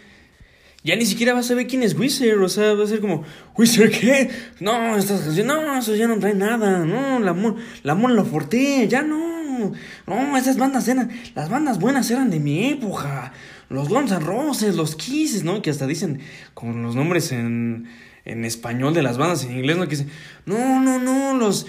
ya 0.84 0.96
ni 0.96 1.06
siquiera 1.06 1.32
va 1.32 1.40
a 1.40 1.42
saber 1.42 1.66
quién 1.66 1.82
es 1.82 1.98
Wizard. 1.98 2.40
O 2.42 2.48
sea, 2.48 2.75
va 2.75 2.84
a 2.84 2.86
ser 2.86 3.00
como, 3.00 3.25
¿Wizard 3.56 3.90
qué? 3.90 4.31
No, 4.60 4.96
estas 4.96 5.22
canciones, 5.22 5.46
no, 5.46 5.78
eso 5.78 5.96
ya 5.96 6.06
no 6.06 6.19
trae 6.19 6.34
nada. 6.34 6.84
No, 6.84 7.19
la 7.19 7.32
Mon, 7.32 7.56
la 7.82 7.94
Mon 7.94 8.26
Forte, 8.26 8.86
ya 8.86 9.02
no. 9.02 9.72
No, 10.06 10.36
esas 10.36 10.58
bandas 10.58 10.86
eran, 10.86 11.10
las 11.34 11.48
bandas 11.48 11.78
buenas 11.78 12.10
eran 12.10 12.31
de 12.31 12.38
mi 12.38 12.66
época. 12.66 13.32
Los 13.70 13.88
Guns 13.88 14.12
N' 14.12 14.20
Roses, 14.20 14.76
los 14.76 14.94
Kisses, 14.94 15.42
¿no? 15.42 15.62
Que 15.62 15.70
hasta 15.70 15.86
dicen 15.86 16.20
con 16.52 16.82
los 16.82 16.94
nombres 16.94 17.32
en, 17.32 17.88
en 18.26 18.44
español 18.44 18.92
de 18.92 19.02
las 19.02 19.16
bandas 19.16 19.44
en 19.44 19.56
inglés, 19.56 19.78
¿no? 19.78 19.84
Que 19.84 19.96
dicen, 19.96 20.10
no, 20.44 20.81
no, 20.81 20.98
no, 20.98 21.34
los 21.34 21.66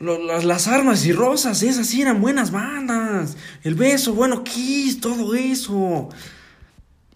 las, 0.00 0.44
las, 0.44 0.68
armas 0.68 1.04
y 1.06 1.12
rosas, 1.12 1.62
esas 1.62 1.86
sí 1.86 2.02
eran 2.02 2.20
buenas 2.20 2.52
bandas. 2.52 3.36
El 3.64 3.74
beso, 3.74 4.14
bueno, 4.14 4.44
Kiss, 4.44 5.00
todo 5.00 5.34
eso. 5.34 6.10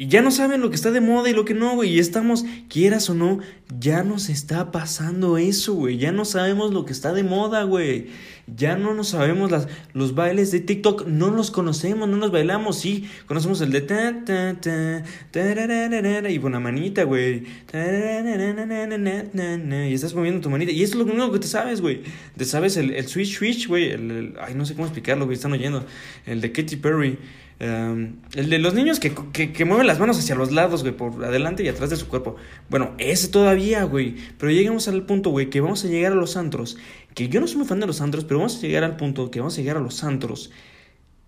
Y 0.03 0.09
ya 0.09 0.21
no 0.21 0.33
saben 0.33 0.61
lo 0.61 0.69
que 0.69 0.75
está 0.75 0.91
de 0.91 1.01
moda 1.01 1.31
y 1.31 1.33
lo 1.33 1.45
que 1.45 1.55
no, 1.55 1.77
güey. 1.77 1.91
Y 1.91 2.01
estamos, 2.01 2.45
quieras 2.69 3.09
o 3.09 3.15
no, 3.15 3.39
ya 3.79 4.03
nos 4.03 4.31
está 4.31 4.73
pasando 4.73 5.39
eso, 5.39 5.75
güey. 5.75 5.97
Ya 5.97 6.11
no 6.11 6.25
sabemos 6.25 6.75
lo 6.75 6.85
que 6.85 6.93
está 6.93 7.13
de 7.13 7.23
moda, 7.23 7.63
güey. 7.63 8.09
Ya 8.49 8.75
no 8.75 8.95
nos 8.95 9.11
sabemos 9.11 9.53
las, 9.53 9.69
los 9.93 10.17
bailes 10.17 10.51
de 10.51 10.59
TikTok. 10.59 11.07
No 11.07 11.31
los 11.31 11.53
conocemos, 11.53 12.09
no 12.09 12.17
los 12.17 12.33
bailamos. 12.33 12.81
Sí, 12.81 13.09
conocemos 13.27 13.61
el 13.61 13.71
de 13.71 13.81
ta, 13.83 14.25
ta, 14.25 14.61
ta, 14.61 16.29
y 16.29 16.39
una 16.39 16.59
manita, 16.59 17.05
güey. 17.05 17.45
Y 17.73 19.95
estás 19.95 20.17
moviendo 20.17 20.41
tu 20.41 20.51
manita. 20.51 20.73
Y 20.73 20.83
eso 20.83 20.99
es 20.99 21.07
lo 21.07 21.13
único 21.13 21.31
que 21.31 21.39
te 21.39 21.47
sabes, 21.47 21.81
güey. 21.81 22.03
Te 22.37 22.45
sabes 22.45 22.77
el, 22.77 22.91
el 22.91 23.07
switch 23.07 23.39
switch, 23.39 23.69
güey. 23.69 23.91
El, 23.91 24.35
ay, 24.41 24.55
no 24.57 24.67
sé 24.67 24.75
cómo 24.75 24.87
explicarlo, 24.87 25.27
güey. 25.27 25.37
Están 25.37 25.53
oyendo. 25.53 25.87
El 26.27 26.41
de 26.41 26.51
Katy 26.51 26.75
Perry. 26.75 27.19
Um, 27.61 28.17
el 28.35 28.51
de 28.51 28.59
los 28.59 28.75
niños 28.75 28.99
que, 28.99 29.15
que, 29.33 29.65
mueven 29.65 29.87
las 29.87 30.01
manos 30.01 30.19
hacia 30.19 30.35
los 30.35 30.51
lados, 30.51 30.83
güey, 30.83 30.97
por 30.97 31.25
adelante 31.25 31.63
y 31.63 31.69
atrás 31.69 31.91
de 31.91 31.97
su 31.97 32.09
cuerpo. 32.09 32.35
Bueno, 32.69 32.93
ese 32.99 33.29
todavía, 33.29 33.85
güey. 33.85 34.17
Pero 34.39 34.51
llegamos 34.51 34.89
al 34.89 35.05
punto, 35.07 35.31
güey, 35.31 35.49
que 35.49 35.61
vamos 35.61 35.85
a 35.85 35.89
llegar 35.89 36.13
a 36.13 36.17
los 36.17 36.37
antros. 36.37 36.77
Que 37.15 37.29
yo 37.29 37.41
no 37.41 37.47
soy 37.47 37.59
muy 37.59 37.67
fan 37.67 37.79
de 37.79 37.87
los 37.87 38.01
antros, 38.01 38.25
pero 38.25 38.39
vamos 38.39 38.57
a 38.57 38.61
llegar 38.61 38.83
al 38.83 38.97
punto 38.97 39.31
que 39.31 39.39
vamos 39.39 39.57
a 39.57 39.61
llegar 39.61 39.77
a 39.77 39.81
los 39.81 40.03
antros. 40.03 40.51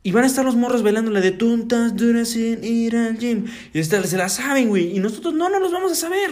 Y 0.02 0.12
van 0.12 0.24
a 0.24 0.26
estar 0.26 0.44
los 0.44 0.56
morros 0.56 0.82
bailando 0.82 1.10
la 1.10 1.20
de 1.20 1.30
tuntas 1.30 1.96
duras 1.96 2.28
sin 2.28 2.62
ir 2.64 2.96
al 2.96 3.16
gym. 3.16 3.46
Y 3.72 3.78
esta, 3.78 4.02
se 4.02 4.16
la 4.18 4.28
saben, 4.28 4.68
güey. 4.68 4.94
Y 4.94 5.00
nosotros 5.00 5.34
no, 5.34 5.48
no 5.48 5.60
los 5.60 5.72
vamos 5.72 5.92
a 5.92 5.94
saber. 5.94 6.30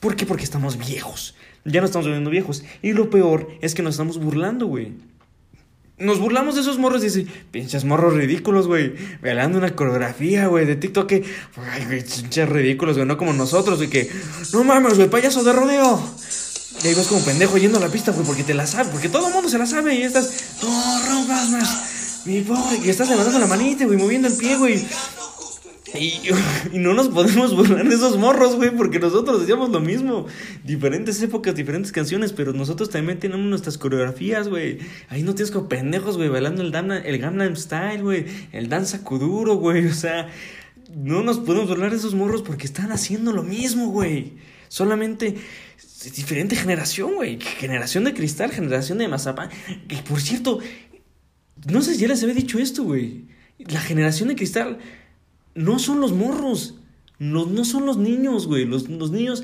¿Por 0.00 0.16
qué? 0.16 0.26
Porque 0.26 0.44
estamos 0.44 0.76
viejos. 0.76 1.34
Ya 1.64 1.80
no 1.80 1.86
estamos 1.86 2.06
volviendo 2.06 2.30
viejos. 2.30 2.64
Y 2.82 2.92
lo 2.92 3.10
peor 3.10 3.48
es 3.62 3.74
que 3.74 3.82
nos 3.82 3.94
estamos 3.94 4.18
burlando, 4.18 4.66
güey. 4.66 4.92
Nos 5.98 6.18
burlamos 6.20 6.54
de 6.54 6.60
esos 6.60 6.78
morros 6.78 7.00
y 7.02 7.06
dice, 7.06 7.26
pinches 7.50 7.84
morros 7.84 8.12
ridículos, 8.12 8.66
güey. 8.66 8.94
Bailando 9.22 9.56
una 9.56 9.74
coreografía, 9.74 10.46
güey, 10.46 10.66
de 10.66 10.76
TikTok 10.76 11.06
que. 11.06 11.24
Ay, 11.72 11.86
güey, 11.86 12.04
pinches 12.04 12.48
ridículos, 12.48 12.96
güey, 12.96 13.08
no 13.08 13.16
como 13.16 13.32
nosotros, 13.32 13.78
güey, 13.78 13.88
que. 13.88 14.10
No 14.52 14.62
mames, 14.62 14.96
güey, 14.96 15.08
payaso 15.08 15.42
de 15.42 15.54
rodeo. 15.54 15.98
Y 16.84 16.88
ahí 16.88 16.94
vas 16.94 17.06
como 17.06 17.24
pendejo 17.24 17.56
yendo 17.56 17.78
a 17.78 17.80
la 17.80 17.88
pista, 17.88 18.12
güey, 18.12 18.26
porque 18.26 18.44
te 18.44 18.52
la 18.52 18.66
sabes, 18.66 18.88
porque 18.88 19.08
todo 19.08 19.28
el 19.28 19.32
mundo 19.32 19.48
se 19.48 19.56
la 19.56 19.64
sabe 19.64 19.94
y 19.94 20.02
estás. 20.02 20.58
No 20.62 21.08
rompas 21.08 21.48
más, 21.48 22.22
mi 22.26 22.42
pobre. 22.42 22.78
Y 22.84 22.90
estás 22.90 23.08
levantando 23.08 23.38
la 23.38 23.46
manita, 23.46 23.86
güey, 23.86 23.96
moviendo 23.96 24.28
el 24.28 24.36
pie, 24.36 24.58
güey. 24.58 24.86
Y, 25.94 26.20
y, 26.72 26.78
no 26.78 26.94
nos 26.94 27.08
podemos 27.08 27.54
burlar 27.54 27.88
de 27.88 27.94
esos 27.94 28.16
morros, 28.16 28.56
güey, 28.56 28.70
porque 28.70 28.98
nosotros 28.98 29.42
hacíamos 29.42 29.70
lo 29.70 29.80
mismo. 29.80 30.26
Diferentes 30.64 31.20
épocas, 31.22 31.54
diferentes 31.54 31.92
canciones, 31.92 32.32
pero 32.32 32.52
nosotros 32.52 32.90
también 32.90 33.18
tenemos 33.18 33.46
nuestras 33.46 33.78
coreografías, 33.78 34.48
güey. 34.48 34.78
Ahí 35.08 35.22
no 35.22 35.34
tienes 35.34 35.50
como 35.50 35.68
pendejos, 35.68 36.16
güey, 36.16 36.28
bailando 36.28 36.62
el, 36.62 36.72
Dana, 36.72 36.98
el 36.98 37.56
Style, 37.56 38.02
güey, 38.02 38.26
el 38.52 38.68
danza 38.68 39.02
kuduro, 39.02 39.54
güey. 39.56 39.86
O 39.86 39.94
sea, 39.94 40.28
no 40.94 41.22
nos 41.22 41.38
podemos 41.38 41.68
burlar 41.68 41.90
de 41.90 41.98
esos 41.98 42.14
morros 42.14 42.42
porque 42.42 42.66
están 42.66 42.90
haciendo 42.90 43.32
lo 43.32 43.42
mismo, 43.42 43.88
güey. 43.90 44.34
Solamente 44.68 45.36
diferente 46.16 46.56
generación, 46.56 47.14
güey. 47.14 47.40
Generación 47.40 48.04
de 48.04 48.14
cristal, 48.14 48.50
generación 48.50 48.98
de 48.98 49.08
mazapán. 49.08 49.50
Que 49.88 49.96
por 49.98 50.20
cierto, 50.20 50.58
no 51.70 51.82
sé 51.82 51.94
si 51.94 52.00
ya 52.00 52.08
les 52.08 52.22
había 52.22 52.34
dicho 52.34 52.58
esto, 52.58 52.82
güey. 52.82 53.26
La 53.58 53.80
generación 53.80 54.28
de 54.28 54.36
cristal 54.36 54.78
no 55.56 55.78
son 55.78 56.00
los 56.00 56.12
morros. 56.12 56.76
No, 57.18 57.46
no 57.46 57.64
son 57.64 57.86
los 57.86 57.96
niños, 57.96 58.46
güey. 58.46 58.64
Los, 58.64 58.88
los 58.88 59.10
niños, 59.10 59.42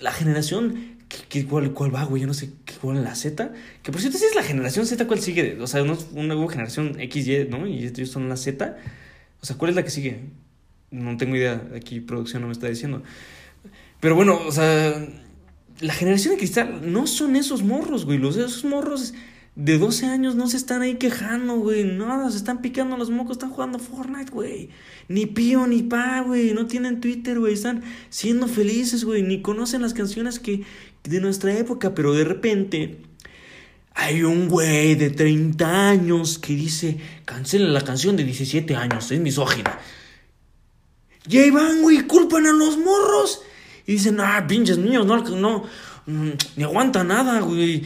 la 0.00 0.12
generación. 0.12 0.94
¿qué, 1.28 1.46
cuál, 1.46 1.72
¿Cuál 1.72 1.94
va, 1.94 2.04
güey? 2.04 2.22
Yo 2.22 2.26
no 2.26 2.34
sé 2.34 2.50
cuál 2.80 2.98
es 2.98 3.04
la 3.04 3.14
Z. 3.14 3.52
Que 3.82 3.92
por 3.92 4.00
cierto, 4.00 4.18
si 4.18 4.24
es 4.24 4.34
la 4.34 4.42
generación 4.42 4.86
Z, 4.86 5.06
¿cuál 5.06 5.20
sigue? 5.20 5.58
O 5.60 5.66
sea, 5.66 5.82
una, 5.82 5.96
una 6.14 6.48
generación 6.48 6.96
XY, 6.96 7.48
¿no? 7.48 7.66
Y 7.66 7.84
ellos 7.86 8.10
son 8.10 8.28
la 8.28 8.36
Z. 8.36 8.76
O 9.40 9.46
sea, 9.46 9.56
¿cuál 9.56 9.70
es 9.70 9.76
la 9.76 9.84
que 9.84 9.90
sigue? 9.90 10.20
No 10.90 11.16
tengo 11.16 11.36
idea. 11.36 11.62
Aquí 11.74 12.00
producción 12.00 12.42
no 12.42 12.48
me 12.48 12.52
está 12.52 12.68
diciendo. 12.68 13.02
Pero 14.00 14.16
bueno, 14.16 14.38
o 14.46 14.52
sea, 14.52 15.06
la 15.80 15.94
generación 15.94 16.34
de 16.34 16.38
cristal 16.38 16.92
no 16.92 17.06
son 17.06 17.36
esos 17.36 17.62
morros, 17.62 18.04
güey. 18.04 18.18
Los 18.18 18.36
esos 18.36 18.64
morros 18.64 19.14
de 19.56 19.78
12 19.78 20.06
años 20.06 20.34
no 20.34 20.48
se 20.48 20.56
están 20.56 20.82
ahí 20.82 20.96
quejando, 20.96 21.56
güey. 21.56 21.84
Nada, 21.84 22.30
se 22.30 22.36
están 22.36 22.60
picando 22.60 22.96
los 22.96 23.10
mocos, 23.10 23.32
están 23.32 23.50
jugando 23.50 23.78
Fortnite, 23.78 24.32
güey. 24.32 24.70
Ni 25.08 25.26
pío 25.26 25.66
ni 25.66 25.82
pa, 25.82 26.22
güey. 26.22 26.52
No 26.54 26.66
tienen 26.66 27.00
Twitter, 27.00 27.38
güey. 27.38 27.54
Están 27.54 27.82
siendo 28.10 28.48
felices, 28.48 29.04
güey. 29.04 29.22
Ni 29.22 29.42
conocen 29.42 29.82
las 29.82 29.94
canciones 29.94 30.40
que 30.40 30.64
de 31.04 31.20
nuestra 31.20 31.56
época, 31.56 31.94
pero 31.94 32.14
de 32.14 32.24
repente 32.24 33.02
hay 33.94 34.24
un 34.24 34.48
güey 34.48 34.96
de 34.96 35.10
30 35.10 35.88
años 35.88 36.38
que 36.38 36.54
dice, 36.54 36.98
cancela 37.24 37.68
la 37.68 37.82
canción 37.82 38.16
de 38.16 38.24
17 38.24 38.74
años, 38.74 39.12
es 39.12 39.20
misógina. 39.20 39.78
Y 41.28 41.38
ahí 41.38 41.50
van, 41.50 41.80
güey, 41.82 42.06
culpan 42.06 42.46
a 42.46 42.52
los 42.52 42.76
morros. 42.76 43.42
Y 43.86 43.92
dicen, 43.92 44.18
ah, 44.20 44.44
pinches 44.48 44.78
niños, 44.78 45.06
no, 45.06 45.22
no, 45.36 45.64
ni 46.06 46.62
aguanta 46.62 47.04
nada, 47.04 47.40
güey. 47.40 47.82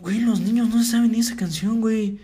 Güey, 0.00 0.20
los 0.20 0.40
niños 0.40 0.68
no 0.68 0.82
saben 0.82 1.12
ni 1.12 1.20
esa 1.20 1.36
canción, 1.36 1.80
güey. 1.80 2.18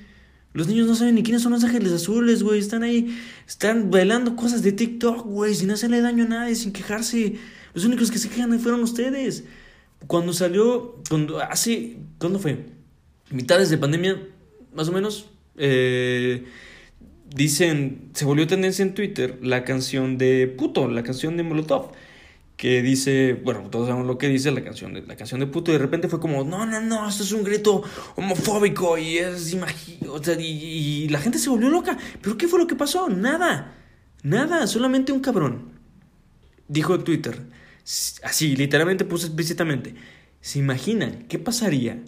Los 0.53 0.67
niños 0.67 0.87
no 0.89 0.95
saben 0.95 1.15
ni 1.15 1.23
quiénes 1.23 1.43
son 1.43 1.53
los 1.53 1.63
ángeles 1.63 1.93
azules, 1.93 2.43
güey. 2.43 2.59
Están 2.59 2.83
ahí, 2.83 3.17
están 3.47 3.91
bailando 3.91 4.35
cosas 4.35 4.63
de 4.63 4.73
TikTok, 4.73 5.27
güey, 5.27 5.55
sin 5.55 5.71
hacerle 5.71 6.01
daño 6.01 6.25
a 6.25 6.29
nadie, 6.29 6.55
sin 6.55 6.73
quejarse. 6.73 7.37
Los 7.75 7.85
únicos 7.85 8.11
que 8.11 8.19
se 8.19 8.29
quejan 8.29 8.59
fueron 8.59 8.83
ustedes. 8.83 9.45
Cuando 10.07 10.33
salió, 10.33 11.01
cuando 11.09 11.41
hace, 11.41 11.99
¿cuándo 12.19 12.39
fue? 12.39 12.67
Mitades 13.31 13.71
de 13.71 13.79
pandemia, 13.79 14.21
más 14.75 14.89
o 14.89 14.93
menos. 14.93 15.31
Eh, 15.57 16.47
dicen, 17.35 18.11
se 18.15 18.25
volvió 18.25 18.47
tendencia 18.47 18.83
en 18.83 18.95
Twitter 18.95 19.39
la 19.43 19.65
canción 19.65 20.19
de 20.19 20.47
Puto, 20.47 20.89
la 20.89 21.03
canción 21.03 21.37
de 21.37 21.43
Molotov 21.43 21.93
que 22.59 22.83
dice, 22.83 23.35
bueno, 23.35 23.71
todos 23.71 23.87
sabemos 23.87 24.09
lo 24.09 24.19
que 24.19 24.29
dice 24.29 24.51
la 24.51 24.65
canción 24.65 24.93
de 24.93 25.03
la 25.03 25.15
canción 25.15 25.39
de 25.39 25.47
puto 25.47 25.71
y 25.71 25.75
de 25.75 25.79
repente 25.79 26.09
fue 26.09 26.19
como, 26.19 26.43
no, 26.43 26.67
no, 26.67 26.81
no, 26.81 27.09
esto 27.09 27.23
es 27.23 27.31
un 27.31 27.45
grito 27.45 27.85
homofóbico 28.17 28.99
y 28.99 29.19
es 29.19 29.57
o 30.09 30.23
sea, 30.23 30.37
y, 30.41 31.09
la 31.09 31.21
gente 31.21 31.39
se 31.39 31.51
volvió 31.51 31.71
loca. 31.71 31.97
Pero 32.21 32.37
¿qué 32.37 32.49
fue 32.49 32.59
lo 32.59 32.67
que 32.67 32.75
pasó? 32.75 33.09
Nada. 33.09 33.77
Nada, 34.25 34.67
solamente 34.67 35.13
un 35.13 35.21
cabrón. 35.21 35.71
Dijo 36.67 36.97
en 36.97 37.05
Twitter, 37.05 37.47
así, 38.25 38.57
literalmente 38.57 39.05
puso 39.05 39.27
explícitamente, 39.27 39.95
¿se 40.41 40.59
imaginan 40.59 41.27
qué 41.29 41.39
pasaría 41.39 42.03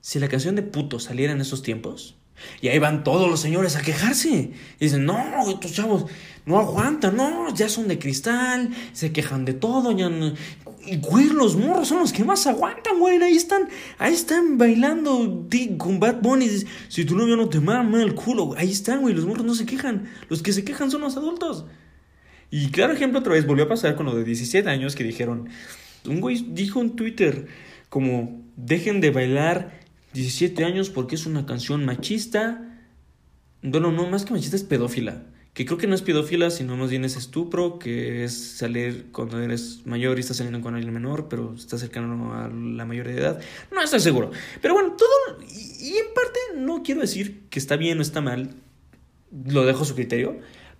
si 0.00 0.18
la 0.18 0.28
canción 0.28 0.56
de 0.56 0.62
puto 0.62 0.98
saliera 0.98 1.34
en 1.34 1.42
esos 1.42 1.62
tiempos? 1.62 2.16
Y 2.60 2.68
ahí 2.68 2.78
van 2.78 3.04
todos 3.04 3.28
los 3.30 3.40
señores 3.40 3.76
a 3.76 3.82
quejarse. 3.82 4.28
Y 4.28 4.54
dicen, 4.78 5.04
no, 5.04 5.48
estos 5.48 5.72
chavos 5.72 6.06
no 6.46 6.58
aguantan, 6.58 7.16
no, 7.16 7.54
ya 7.54 7.68
son 7.68 7.88
de 7.88 7.98
cristal, 7.98 8.70
se 8.92 9.12
quejan 9.12 9.44
de 9.44 9.52
todo, 9.52 9.92
ya 9.92 10.10
Y 10.86 10.96
güey, 10.96 11.26
los 11.26 11.56
morros 11.56 11.88
son 11.88 11.98
los 11.98 12.12
que 12.12 12.24
más 12.24 12.46
aguantan, 12.46 12.98
güey. 12.98 13.22
Ahí 13.22 13.36
están, 13.36 13.68
ahí 13.98 14.14
están 14.14 14.58
bailando 14.58 15.46
con 15.76 16.00
Bad 16.00 16.22
Bunny. 16.22 16.48
Si 16.88 17.04
tu 17.04 17.16
novio 17.16 17.36
no 17.36 17.48
te 17.48 17.60
mama 17.60 18.02
el 18.02 18.14
culo, 18.14 18.54
ahí 18.56 18.70
están, 18.70 19.02
güey. 19.02 19.14
Los 19.14 19.26
morros 19.26 19.44
no 19.44 19.54
se 19.54 19.66
quejan. 19.66 20.08
Los 20.28 20.42
que 20.42 20.52
se 20.52 20.64
quejan 20.64 20.90
son 20.90 21.02
los 21.02 21.16
adultos. 21.16 21.66
Y 22.50 22.70
claro 22.70 22.94
ejemplo 22.94 23.20
otra 23.20 23.34
vez 23.34 23.46
volvió 23.46 23.64
a 23.64 23.68
pasar 23.68 23.94
con 23.94 24.06
lo 24.06 24.14
de 24.14 24.24
17 24.24 24.68
años 24.68 24.96
que 24.96 25.04
dijeron, 25.04 25.48
un 26.06 26.20
güey 26.20 26.46
dijo 26.50 26.80
en 26.80 26.96
Twitter 26.96 27.46
como, 27.88 28.42
dejen 28.56 29.00
de 29.00 29.10
bailar 29.10 29.77
17 30.14 30.64
años 30.64 30.90
porque 30.90 31.14
es 31.14 31.26
una 31.26 31.46
canción 31.46 31.84
machista. 31.84 32.64
Bueno, 33.62 33.92
no, 33.92 34.08
más 34.08 34.24
que 34.24 34.32
machista 34.32 34.56
es 34.56 34.64
pedófila. 34.64 35.24
Que 35.54 35.66
creo 35.66 35.78
que 35.78 35.88
no 35.88 35.94
es 35.94 36.02
pedófila, 36.02 36.50
sino 36.50 36.76
más 36.76 36.90
bien 36.90 37.04
es 37.04 37.16
estupro, 37.16 37.78
que 37.78 38.22
es 38.22 38.56
salir 38.58 39.08
cuando 39.10 39.40
eres 39.40 39.84
mayor 39.86 40.18
y 40.18 40.20
estás 40.20 40.36
saliendo 40.36 40.60
con 40.60 40.74
alguien 40.74 40.92
menor, 40.94 41.28
pero 41.28 41.54
estás 41.54 41.80
cercano 41.80 42.32
a 42.34 42.48
la 42.48 42.84
mayoría 42.84 43.14
de 43.14 43.20
edad. 43.20 43.40
No 43.72 43.82
estoy 43.82 44.00
seguro. 44.00 44.30
Pero 44.62 44.74
bueno, 44.74 44.94
todo. 44.96 45.42
Y, 45.50 45.88
y 45.88 45.96
en 45.96 46.14
parte 46.14 46.38
no 46.56 46.82
quiero 46.82 47.00
decir 47.00 47.44
que 47.50 47.58
está 47.58 47.76
bien 47.76 47.98
o 47.98 48.02
está 48.02 48.20
mal. 48.20 48.54
Lo 49.46 49.66
dejo 49.66 49.82
a 49.82 49.86
su 49.86 49.94
criterio. 49.94 50.38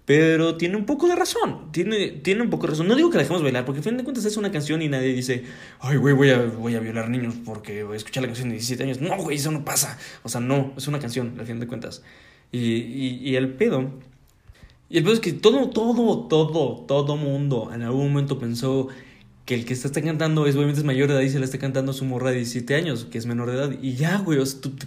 Pero 0.09 0.57
tiene 0.57 0.75
un 0.75 0.87
poco 0.87 1.07
de 1.07 1.15
razón. 1.15 1.71
Tiene, 1.71 2.09
tiene 2.09 2.41
un 2.41 2.49
poco 2.49 2.63
de 2.63 2.71
razón. 2.71 2.89
No 2.89 2.95
digo 2.95 3.11
que 3.11 3.19
la 3.19 3.25
dejemos 3.25 3.43
bailar, 3.43 3.67
porque 3.67 3.81
a 3.81 3.83
fin 3.83 3.95
de 3.99 4.05
cuentas 4.05 4.25
es 4.25 4.39
una 4.39 4.51
canción 4.51 4.81
y 4.81 4.89
nadie 4.89 5.13
dice, 5.13 5.45
ay, 5.81 5.99
güey, 5.99 6.15
voy 6.15 6.31
a, 6.31 6.47
voy 6.47 6.75
a 6.77 6.81
violar 6.81 7.11
niños 7.11 7.35
porque 7.45 7.85
voy 7.85 7.93
a 7.93 7.97
escuchar 7.99 8.23
la 8.23 8.29
canción 8.29 8.49
de 8.49 8.55
17 8.55 8.85
años. 8.85 9.03
No, 9.03 9.15
güey, 9.19 9.37
eso 9.37 9.51
no 9.51 9.67
pasa. 9.67 9.99
O 10.23 10.31
sea, 10.31 10.41
no, 10.41 10.73
es 10.79 10.89
una 10.89 10.99
canción, 10.99 11.39
a 11.39 11.45
fin 11.45 11.61
de 11.61 11.67
cuentas. 11.67 12.03
Y, 12.51 12.59
y, 12.59 13.37
el 13.37 13.53
pedo. 13.53 13.91
Y 14.89 14.97
el 14.97 15.05
pedo 15.05 15.13
es 15.13 15.21
que 15.21 15.35
todo, 15.35 15.69
todo, 15.69 16.27
todo, 16.27 16.87
todo 16.87 17.17
mundo 17.19 17.71
en 17.75 17.83
algún 17.83 18.09
momento 18.09 18.39
pensó 18.39 18.89
que 19.45 19.57
el 19.57 19.67
que 19.67 19.75
está, 19.75 19.89
está 19.89 20.01
cantando 20.01 20.47
es 20.47 20.57
obviamente 20.57 20.83
mayor 20.85 21.09
de 21.09 21.17
edad 21.17 21.23
y 21.23 21.29
se 21.29 21.39
le 21.39 21.45
está 21.45 21.59
cantando 21.59 21.93
su 21.93 22.07
morra 22.07 22.31
de 22.31 22.37
17 22.37 22.75
años, 22.75 23.05
que 23.05 23.19
es 23.19 23.27
menor 23.27 23.51
de 23.51 23.57
edad. 23.59 23.79
Y 23.83 23.93
ya, 23.93 24.17
güey, 24.21 24.39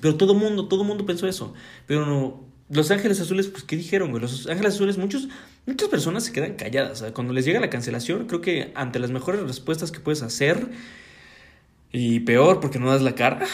pero 0.01 0.15
todo 0.15 0.33
mundo, 0.33 0.67
todo 0.67 0.83
mundo 0.83 1.05
pensó 1.05 1.27
eso. 1.27 1.53
Pero 1.85 2.07
no, 2.07 2.50
los 2.71 2.89
Ángeles 2.89 3.19
Azules, 3.19 3.47
pues, 3.47 3.63
¿qué 3.63 3.75
dijeron, 3.75 4.11
güey? 4.11 4.21
Los 4.21 4.47
Ángeles 4.47 4.75
Azules, 4.75 4.97
muchos, 4.97 5.27
muchas 5.65 5.89
personas 5.89 6.23
se 6.23 6.31
quedan 6.31 6.55
calladas. 6.55 7.03
Cuando 7.13 7.33
les 7.33 7.43
llega 7.43 7.59
la 7.59 7.69
cancelación, 7.69 8.27
creo 8.27 8.39
que 8.39 8.71
ante 8.75 8.97
las 8.99 9.11
mejores 9.11 9.41
respuestas 9.41 9.91
que 9.91 9.99
puedes 9.99 10.21
hacer, 10.21 10.69
y 11.91 12.21
peor 12.21 12.61
porque 12.61 12.79
no 12.79 12.89
das 12.89 13.01
la 13.01 13.13
cara, 13.15 13.45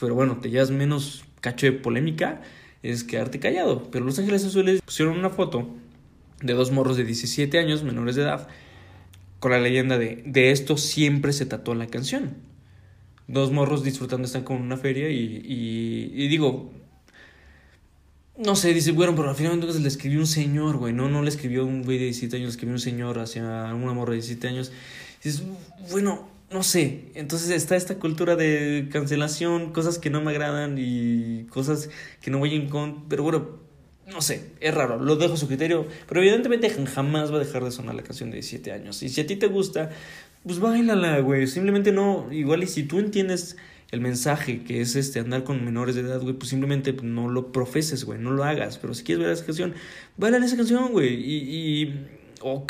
pero 0.00 0.14
bueno, 0.14 0.38
te 0.38 0.48
llevas 0.48 0.70
menos 0.70 1.24
cacho 1.42 1.66
de 1.66 1.72
polémica, 1.72 2.40
es 2.82 3.04
quedarte 3.04 3.38
callado. 3.38 3.90
Pero 3.90 4.06
Los 4.06 4.18
Ángeles 4.18 4.44
Azules 4.44 4.80
pusieron 4.80 5.18
una 5.18 5.28
foto 5.28 5.68
de 6.40 6.54
dos 6.54 6.70
morros 6.70 6.96
de 6.96 7.04
17 7.04 7.58
años, 7.58 7.84
menores 7.84 8.16
de 8.16 8.22
edad, 8.22 8.48
con 9.38 9.50
la 9.50 9.60
leyenda 9.60 9.98
de 9.98 10.22
de 10.24 10.50
esto 10.50 10.78
siempre 10.78 11.34
se 11.34 11.44
tatuó 11.44 11.74
la 11.74 11.88
canción. 11.88 12.36
Dos 13.28 13.52
morros 13.52 13.84
disfrutando 13.84 14.24
están 14.24 14.44
con 14.44 14.56
una 14.56 14.78
feria 14.78 15.10
y, 15.10 15.42
y 15.44 16.28
digo, 16.28 16.72
no 18.38 18.56
sé, 18.56 18.72
dice, 18.72 18.92
bueno, 18.92 19.14
pero 19.14 19.28
al 19.28 19.36
final 19.36 19.52
entonces 19.52 19.82
le 19.82 19.88
escribió 19.88 20.18
un 20.18 20.26
señor, 20.26 20.78
güey, 20.78 20.92
no, 20.92 21.08
no 21.08 21.22
le 21.22 21.28
escribió 21.28 21.66
un 21.66 21.82
güey 21.82 21.98
de 21.98 22.04
17 22.04 22.36
años, 22.36 22.46
le 22.46 22.50
escribió 22.50 22.74
un 22.74 22.80
señor 22.80 23.18
hacia 23.18 23.42
una 23.42 23.92
morra 23.92 24.10
de 24.10 24.16
17 24.16 24.48
años. 24.48 24.72
dices, 25.22 25.42
bueno, 25.90 26.28
no 26.50 26.62
sé, 26.62 27.10
entonces 27.14 27.50
está 27.50 27.76
esta 27.76 27.96
cultura 27.98 28.36
de 28.36 28.88
cancelación, 28.90 29.72
cosas 29.72 29.98
que 29.98 30.10
no 30.10 30.20
me 30.20 30.30
agradan 30.30 30.76
y 30.78 31.44
cosas 31.50 31.90
que 32.20 32.30
no 32.30 32.38
voy 32.38 32.54
en 32.54 32.68
con, 32.68 33.08
pero 33.08 33.22
bueno, 33.22 33.60
no 34.06 34.20
sé, 34.20 34.52
es 34.60 34.74
raro, 34.74 34.98
lo 34.98 35.16
dejo 35.16 35.34
a 35.34 35.36
su 35.36 35.46
criterio, 35.46 35.86
pero 36.08 36.20
evidentemente 36.20 36.68
jamás 36.70 37.32
va 37.32 37.36
a 37.36 37.40
dejar 37.40 37.64
de 37.64 37.70
sonar 37.70 37.94
la 37.94 38.02
canción 38.02 38.30
de 38.30 38.36
17 38.36 38.72
años. 38.72 39.02
Y 39.02 39.08
si 39.08 39.20
a 39.20 39.26
ti 39.26 39.36
te 39.36 39.46
gusta, 39.46 39.90
pues 40.44 40.58
bailala, 40.58 41.20
güey, 41.20 41.46
simplemente 41.46 41.92
no, 41.92 42.28
igual 42.32 42.62
y 42.62 42.66
si 42.66 42.82
tú 42.82 42.98
entiendes 42.98 43.56
el 43.92 44.00
mensaje 44.00 44.64
que 44.64 44.80
es 44.80 44.96
este 44.96 45.20
andar 45.20 45.44
con 45.44 45.64
menores 45.64 45.94
de 45.94 46.00
edad, 46.00 46.20
güey, 46.20 46.34
pues 46.34 46.48
simplemente 46.48 46.94
no 47.02 47.28
lo 47.28 47.52
profeses, 47.52 48.04
güey, 48.04 48.18
no 48.18 48.30
lo 48.30 48.42
hagas. 48.42 48.78
Pero 48.78 48.94
si 48.94 49.04
quieres 49.04 49.22
ver 49.22 49.32
esa 49.32 49.44
canción, 49.44 49.74
en 50.18 50.42
esa 50.42 50.56
canción, 50.56 50.92
güey. 50.92 51.14
Y, 51.14 51.82
y 51.82 52.06
o, 52.40 52.66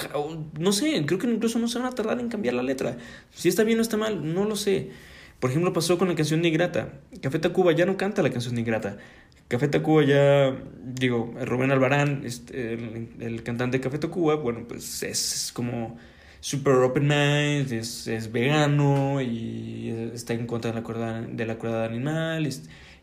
no 0.59 0.73
sé, 0.73 1.05
creo 1.07 1.21
que 1.21 1.29
incluso 1.29 1.61
no 1.61 1.69
se 1.69 1.79
van 1.79 1.87
a 1.87 1.93
tardar 1.93 2.19
en 2.19 2.29
cambiar 2.29 2.55
la 2.55 2.65
letra. 2.65 2.99
Si 3.31 3.49
está 3.49 3.63
bien 3.63 3.79
o 3.79 3.83
está 3.83 3.97
mal, 3.97 4.35
no 4.35 4.45
lo 4.45 4.57
sé. 4.57 4.91
Por 5.39 5.51
ejemplo, 5.51 5.73
pasó 5.73 5.97
con 5.97 6.09
la 6.09 6.17
canción 6.17 6.43
de 6.43 6.49
Ingrata. 6.49 7.01
Café 7.21 7.39
Tacuba 7.39 7.71
ya 7.73 7.87
no 7.87 7.97
canta 7.97 8.23
la 8.23 8.31
canción 8.31 8.57
de 8.57 8.63
Ingrata. 8.63 8.99
Café 9.47 9.69
Tacuba 9.69 10.05
ya, 10.05 10.57
digo, 10.85 11.35
Rubén 11.45 11.71
Albarán, 11.71 12.23
este, 12.25 12.75
el, 12.75 13.09
el, 13.21 13.43
cantante 13.45 13.79
de 13.79 13.81
Café 13.83 13.99
Tacuba, 13.99 14.35
bueno, 14.35 14.67
pues 14.67 15.03
es 15.05 15.53
como 15.55 15.99
super 16.43 16.75
open 16.75 17.05
mind, 17.05 17.73
es, 17.73 18.09
es, 18.09 18.33
vegano 18.33 19.21
y 19.23 20.11
está 20.13 20.35
en 20.35 20.47
contra 20.49 20.73
de 20.73 20.75
la 20.75 20.83
crueldad, 20.83 21.21
de 21.23 21.47
la 21.47 21.85
animal. 21.85 22.49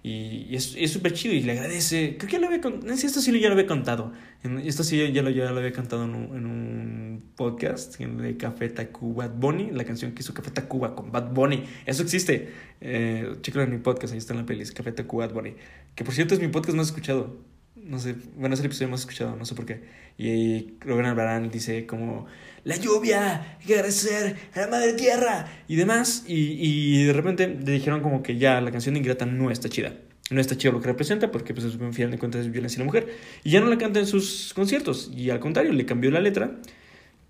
y, 0.03 0.55
es 0.55 0.91
súper 0.91 1.13
chido 1.13 1.33
y 1.33 1.41
le 1.43 1.53
agradece. 1.53 2.17
Creo 2.17 2.27
que 2.27 2.33
ya 2.33 2.39
lo 2.39 2.47
había 2.47 2.59
contado. 2.59 2.93
Esto 2.93 3.21
sí 3.21 3.39
ya 3.39 3.47
lo 3.47 3.53
había 3.53 3.65
contado. 3.65 4.11
Esto 4.65 4.83
sí 4.83 5.11
ya 5.13 5.21
lo, 5.21 5.29
ya 5.29 5.51
lo 5.51 5.57
había 5.57 5.71
cantado 5.71 6.03
en 6.03 6.15
un, 6.15 6.35
en 6.35 6.45
un 6.45 7.31
podcast 7.37 7.97
de 7.97 8.35
Café 8.35 8.69
Tacuba 8.69 9.27
Bad 9.27 9.35
Bunny. 9.39 9.71
La 9.71 9.85
canción 9.85 10.11
que 10.11 10.21
hizo 10.21 10.33
Café 10.33 10.51
Tacuba 10.51 10.93
con 10.93 11.09
Bad 11.13 11.31
Bunny. 11.31 11.63
Eso 11.85 12.03
existe. 12.03 12.49
Eh, 12.81 13.35
en 13.41 13.71
mi 13.71 13.77
podcast, 13.77 14.11
ahí 14.11 14.19
está 14.19 14.33
en 14.33 14.39
la 14.39 14.45
playlist. 14.45 14.75
Café 14.75 14.91
Tacuba 14.91 15.27
Bad 15.27 15.33
Bunny. 15.33 15.55
Que 15.95 16.03
por 16.03 16.13
cierto 16.13 16.33
es 16.33 16.41
mi 16.41 16.49
podcast 16.49 16.75
más 16.75 16.87
escuchado. 16.87 17.37
No 17.83 17.99
sé, 17.99 18.15
bueno, 18.35 18.53
es 18.53 18.59
el 18.59 18.67
episodio 18.67 18.89
más 18.89 19.01
escuchado, 19.01 19.35
no 19.35 19.45
sé 19.45 19.55
por 19.55 19.65
qué. 19.65 19.81
Y 20.17 20.73
Rubén 20.81 21.05
Albarán 21.05 21.49
dice 21.49 21.85
como 21.85 22.27
la 22.63 22.75
lluvia, 22.75 23.57
hay 23.59 23.65
que 23.65 23.73
agradecer 23.75 24.35
a 24.53 24.61
la 24.61 24.67
madre 24.67 24.93
tierra 24.93 25.47
y 25.67 25.75
demás. 25.75 26.23
Y, 26.27 26.57
y 26.59 27.05
de 27.05 27.13
repente 27.13 27.47
le 27.47 27.71
dijeron 27.71 28.01
como 28.01 28.21
que 28.21 28.37
ya 28.37 28.61
la 28.61 28.71
canción 28.71 28.93
de 28.93 28.99
Ingrata 28.99 29.25
no 29.25 29.49
está 29.49 29.69
chida. 29.69 29.93
No 30.29 30.39
está 30.39 30.55
chido 30.55 30.73
lo 30.73 30.81
que 30.81 30.87
representa 30.87 31.31
porque 31.31 31.53
pues 31.53 31.73
en 31.73 31.93
final 31.93 32.11
de 32.11 32.19
cuentas 32.19 32.41
es 32.41 32.51
violencia 32.51 32.77
a 32.77 32.81
la 32.81 32.85
mujer. 32.85 33.15
Y 33.43 33.51
ya 33.51 33.61
no 33.61 33.67
la 33.67 33.77
canta 33.77 33.99
en 33.99 34.05
sus 34.05 34.53
conciertos. 34.53 35.11
Y 35.15 35.29
al 35.31 35.39
contrario, 35.39 35.73
le 35.73 35.85
cambió 35.85 36.11
la 36.11 36.19
letra. 36.19 36.59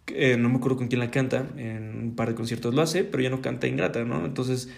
Eh, 0.07 0.35
no 0.37 0.49
me 0.49 0.57
acuerdo 0.57 0.77
con 0.77 0.87
quién 0.87 0.99
la 0.99 1.11
canta. 1.11 1.47
En 1.55 1.97
un 1.97 2.15
par 2.15 2.29
de 2.29 2.35
conciertos 2.35 2.73
lo 2.73 2.81
hace, 2.81 3.03
pero 3.03 3.23
ya 3.23 3.29
no 3.29 3.41
canta 3.41 3.67
Ingrata, 3.67 4.03
¿no? 4.03 4.25
Entonces 4.25 4.69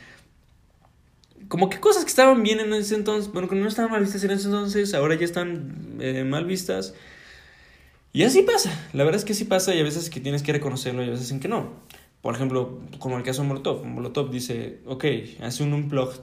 como 1.51 1.69
que 1.69 1.81
cosas 1.81 2.05
que 2.05 2.09
estaban 2.09 2.43
bien 2.43 2.61
en 2.61 2.71
ese 2.71 2.95
entonces, 2.95 3.29
bueno, 3.33 3.49
que 3.49 3.55
no 3.55 3.67
estaban 3.67 3.91
mal 3.91 3.99
vistas 3.99 4.23
en 4.23 4.31
ese 4.31 4.45
entonces, 4.45 4.93
ahora 4.93 5.15
ya 5.15 5.25
están 5.25 5.97
eh, 5.99 6.23
mal 6.23 6.45
vistas. 6.45 6.93
Y 8.13 8.23
así 8.23 8.43
pasa, 8.43 8.71
la 8.93 9.03
verdad 9.03 9.19
es 9.19 9.25
que 9.25 9.33
así 9.33 9.43
pasa 9.43 9.75
y 9.75 9.81
a 9.81 9.83
veces 9.83 10.09
que 10.09 10.21
tienes 10.21 10.43
que 10.43 10.53
reconocerlo 10.53 11.03
y 11.03 11.07
a 11.07 11.11
veces 11.11 11.29
en 11.29 11.41
que 11.41 11.49
no. 11.49 11.73
Por 12.21 12.35
ejemplo, 12.35 12.79
como 12.99 13.17
el 13.17 13.23
caso 13.23 13.41
de 13.41 13.49
Molotov. 13.49 13.83
Molotov 13.83 14.31
dice, 14.31 14.79
ok, 14.85 15.03
hace 15.41 15.63
un 15.63 15.73
unplug 15.73 16.13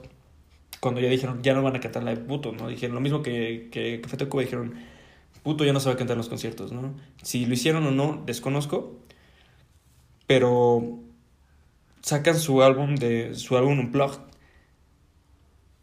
cuando 0.79 0.99
ya 0.99 1.09
dijeron, 1.09 1.43
ya 1.43 1.53
no 1.53 1.61
van 1.61 1.75
a 1.75 1.79
cantar 1.79 2.01
la 2.01 2.09
de 2.09 2.17
puto. 2.17 2.51
Dijeron 2.67 2.95
lo 2.95 3.01
mismo 3.01 3.21
que, 3.21 3.69
que 3.71 4.01
Café 4.01 4.17
Tacuba, 4.17 4.41
dijeron, 4.41 4.73
puto 5.43 5.63
ya 5.63 5.73
no 5.73 5.79
se 5.79 5.89
va 5.89 5.93
a 5.93 5.97
cantar 5.97 6.15
en 6.15 6.19
los 6.19 6.29
conciertos, 6.29 6.71
¿no? 6.71 6.95
Si 7.21 7.45
lo 7.45 7.53
hicieron 7.53 7.85
o 7.85 7.91
no, 7.91 8.23
desconozco, 8.25 8.97
pero 10.25 10.97
sacan 12.01 12.39
su 12.39 12.63
álbum 12.63 12.95
de 12.95 13.35
su 13.35 13.55
álbum 13.57 13.77
Unplugged 13.77 14.28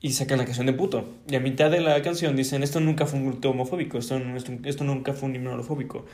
y 0.00 0.12
sacan 0.12 0.38
la 0.38 0.44
canción 0.44 0.66
de 0.66 0.72
puto. 0.72 1.08
Y 1.28 1.36
a 1.36 1.40
mitad 1.40 1.70
de 1.70 1.80
la 1.80 2.00
canción 2.02 2.36
dicen, 2.36 2.62
esto 2.62 2.80
nunca 2.80 3.06
fue 3.06 3.18
un 3.18 3.30
grito 3.30 3.50
homofóbico, 3.50 3.98
esto, 3.98 4.20
esto, 4.64 4.84
nunca 4.84 5.12
fue 5.12 5.28
un 5.28 5.36
himno 5.36 5.52
homofóbico. 5.52 6.06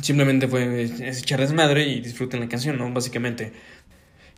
Simplemente 0.00 0.48
fue 0.48 0.82
echar 0.82 1.40
desmadre 1.40 1.88
y 1.88 2.00
disfruten 2.00 2.40
la 2.40 2.48
canción, 2.48 2.78
¿no? 2.78 2.92
Básicamente. 2.92 3.52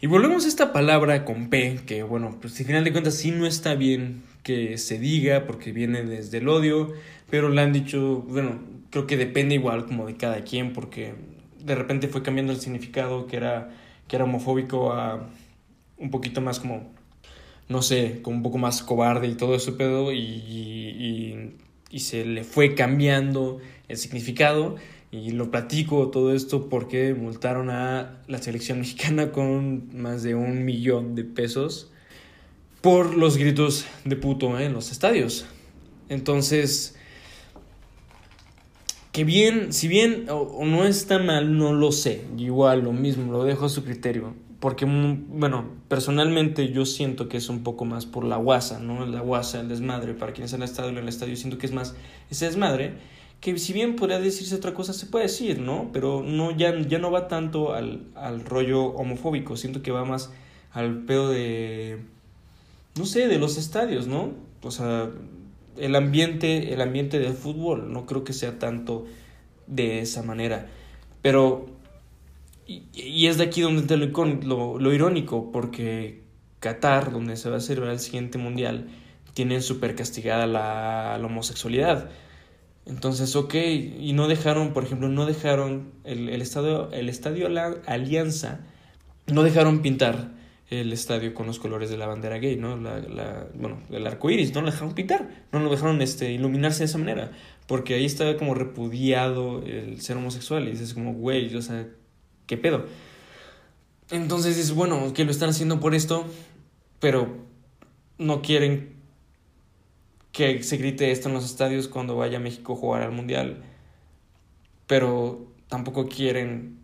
Y 0.01 0.07
volvemos 0.07 0.47
a 0.47 0.49
esta 0.49 0.73
palabra 0.73 1.25
con 1.27 1.51
P, 1.51 1.81
que 1.87 2.03
bueno, 2.03 2.39
pues 2.41 2.59
al 2.59 2.67
final 2.67 2.85
de 2.85 2.93
cuentas 2.93 3.15
sí 3.15 3.33
no 3.33 3.47
está 3.47 3.75
bien 3.75 4.23
que 4.43 4.79
se 4.79 4.99
diga 4.99 5.47
porque 5.47 5.73
viene 5.73 6.03
desde 6.03 6.39
el 6.39 6.49
odio, 6.49 6.95
pero 7.29 7.51
le 7.51 7.61
han 7.61 7.75
dicho, 7.75 8.25
bueno, 8.27 8.61
creo 8.91 9.07
que 9.07 9.19
depende 9.19 9.57
igual 9.57 9.85
como 9.85 10.07
de 10.07 10.17
cada 10.17 10.43
quien 10.43 10.73
porque 10.73 11.15
de 11.63 11.75
repente 11.75 12.09
fue 12.09 12.23
cambiando 12.23 12.53
el 12.53 12.61
significado 12.61 13.27
que 13.27 13.37
era, 13.37 13.71
que 14.09 14.17
era 14.17 14.25
homofóbico 14.25 14.93
a 14.93 15.29
un 15.99 16.11
poquito 16.11 16.41
más 16.41 16.61
como, 16.61 16.91
no 17.71 17.81
sé, 17.81 18.21
como 18.21 18.37
un 18.37 18.43
poco 18.43 18.59
más 18.59 18.83
cobarde 18.83 19.29
y 19.29 19.35
todo 19.35 19.55
ese 19.55 19.73
pedo 19.73 20.13
y, 20.13 20.19
y, 20.19 21.55
y 21.91 22.01
se 22.01 22.27
le 22.27 22.45
fue 22.45 22.75
cambiando 22.75 23.59
el 23.89 23.97
significado 23.97 24.77
y 25.13 25.31
lo 25.31 25.51
platico 25.51 26.09
todo 26.11 26.35
esto 26.35 26.69
porque 26.69 27.15
multaron 27.15 27.71
a 27.71 28.21
la 28.29 28.39
selección 28.43 28.79
mexicana 28.81 29.33
con 29.33 29.89
más 29.97 30.23
de 30.23 30.35
un 30.35 30.65
millón 30.65 31.15
de 31.15 31.25
pesos 31.25 31.91
por 32.81 33.17
los 33.17 33.37
gritos 33.37 33.87
de 34.05 34.17
puto 34.17 34.59
en 34.59 34.73
los 34.73 34.91
estadios. 34.91 35.47
Entonces, 36.09 36.97
que 39.13 39.25
bien, 39.25 39.73
si 39.73 39.87
bien 39.87 40.27
o, 40.29 40.65
no 40.65 40.85
está 40.85 41.19
mal, 41.19 41.57
no 41.57 41.73
lo 41.73 41.93
sé. 41.93 42.25
Igual, 42.39 42.83
lo 42.83 42.93
mismo, 42.93 43.31
lo 43.31 43.45
dejo 43.45 43.67
a 43.67 43.69
su 43.69 43.85
criterio. 43.85 44.35
Porque, 44.61 44.85
mm, 44.85 45.41
bueno, 45.41 45.65
personalmente 45.89 46.71
yo 46.71 46.85
siento 46.85 47.29
que 47.29 47.39
es 47.39 47.49
un 47.49 47.63
poco 47.63 47.87
más 47.87 48.05
por 48.05 48.25
la 48.25 48.37
guasa, 48.37 48.79
¿no? 48.79 49.07
La 49.07 49.21
guasa, 49.21 49.61
el 49.61 49.69
desmadre. 49.69 50.13
Para 50.15 50.33
quienes 50.33 50.53
han 50.53 50.63
estado 50.63 50.91
en 50.91 50.99
el 50.99 51.09
estadio, 51.09 51.35
siento 51.35 51.57
que 51.59 51.67
es 51.67 51.73
más 51.73 51.95
ese 52.31 52.45
desmadre. 52.45 52.95
Que 53.41 53.59
si 53.59 53.73
bien 53.73 53.97
podría 53.97 54.21
decirse 54.21 54.55
otra 54.55 54.75
cosa, 54.75 54.93
se 54.93 55.07
puede 55.07 55.25
decir, 55.25 55.61
¿no? 55.61 55.89
Pero 55.95 56.23
no, 56.23 56.51
ya, 56.51 56.79
ya 56.79 56.99
no 56.99 57.11
va 57.11 57.27
tanto 57.27 57.73
al, 57.73 58.03
al 58.15 58.45
rollo 58.45 58.85
homofóbico. 58.89 59.57
Siento 59.57 59.81
que 59.81 59.93
va 59.93 60.05
más 60.05 60.31
al 60.73 61.05
pedo 61.05 61.31
de. 61.31 62.01
No 62.97 63.07
sé, 63.07 63.29
de 63.29 63.39
los 63.39 63.57
estadios, 63.57 64.07
¿no? 64.07 64.35
O 64.63 64.71
sea, 64.71 65.09
el 65.79 65.97
ambiente, 65.97 66.75
el 66.75 66.83
ambiente 66.83 67.19
del 67.19 67.33
fútbol. 67.33 67.91
No 67.93 68.05
creo 68.05 68.25
que 68.25 68.35
sea 68.35 68.59
tanto 68.59 69.07
de 69.67 70.01
esa 70.01 70.23
manera. 70.23 70.67
Pero, 71.23 71.67
y, 72.71 73.27
es 73.27 73.39
de 73.39 73.45
aquí 73.45 73.63
donde 73.63 73.83
te 73.83 73.97
lo, 73.97 74.79
lo, 74.79 74.93
irónico, 74.93 75.51
porque 75.51 76.23
Qatar, 76.61 77.11
donde 77.11 77.37
se 77.37 77.51
va 77.51 77.57
a 77.57 77.61
celebrar 77.61 77.93
el 77.93 77.99
siguiente 77.99 78.39
mundial, 78.39 78.89
tienen 79.35 79.63
súper 79.63 79.97
castigada 79.97 80.47
la, 80.47 81.19
la, 81.19 81.27
homosexualidad. 81.27 82.11
Entonces, 82.87 83.35
ok, 83.35 83.55
y 83.55 84.13
no 84.13 84.29
dejaron, 84.29 84.73
por 84.73 84.85
ejemplo, 84.85 85.09
no 85.09 85.27
dejaron 85.27 85.93
el, 86.05 86.29
el 86.29 86.43
estadio, 86.43 86.91
el 86.93 87.09
estadio 87.09 87.49
Alianza, 87.87 88.61
no 89.27 89.43
dejaron 89.43 89.83
pintar 89.83 90.31
el 90.69 90.93
estadio 90.93 91.35
con 91.35 91.47
los 91.47 91.59
colores 91.59 91.91
de 91.91 91.97
la 91.97 92.07
bandera 92.07 92.39
gay, 92.39 92.57
¿no? 92.57 92.77
La, 92.77 93.01
la, 93.01 93.49
bueno, 93.55 93.83
el 93.91 94.07
arco 94.07 94.31
iris, 94.31 94.55
no 94.55 94.61
lo 94.61 94.71
dejaron 94.71 94.95
pintar, 94.95 95.29
no 95.51 95.59
lo 95.59 95.71
dejaron 95.71 96.01
este, 96.01 96.31
iluminarse 96.31 96.81
de 96.81 96.85
esa 96.85 96.99
manera, 96.99 97.33
porque 97.67 97.95
ahí 97.95 98.05
estaba 98.05 98.37
como 98.37 98.55
repudiado 98.55 99.65
el 99.65 100.01
ser 100.01 100.17
homosexual 100.17 100.69
y 100.69 100.73
dices 100.73 100.95
como, 100.95 101.15
güey, 101.15 101.55
o 101.57 101.63
sea, 101.63 101.89
¿qué 102.51 102.57
pedo? 102.57 102.85
Entonces 104.11 104.57
dices, 104.57 104.75
bueno, 104.75 105.13
que 105.15 105.25
lo 105.25 105.31
están 105.31 105.51
haciendo 105.51 105.79
por 105.79 105.95
esto, 105.95 106.27
pero 106.99 107.29
no 108.19 108.43
quieren 108.43 108.97
que 110.33 110.65
se 110.65 110.77
grite 110.77 111.13
esto 111.13 111.29
en 111.29 111.35
los 111.35 111.45
estadios 111.45 111.87
cuando 111.87 112.17
vaya 112.17 112.39
a 112.39 112.41
México 112.41 112.73
a 112.73 112.77
jugar 112.77 113.03
al 113.03 113.13
Mundial, 113.13 113.63
pero 114.89 115.47
tampoco 115.69 116.09
quieren 116.09 116.81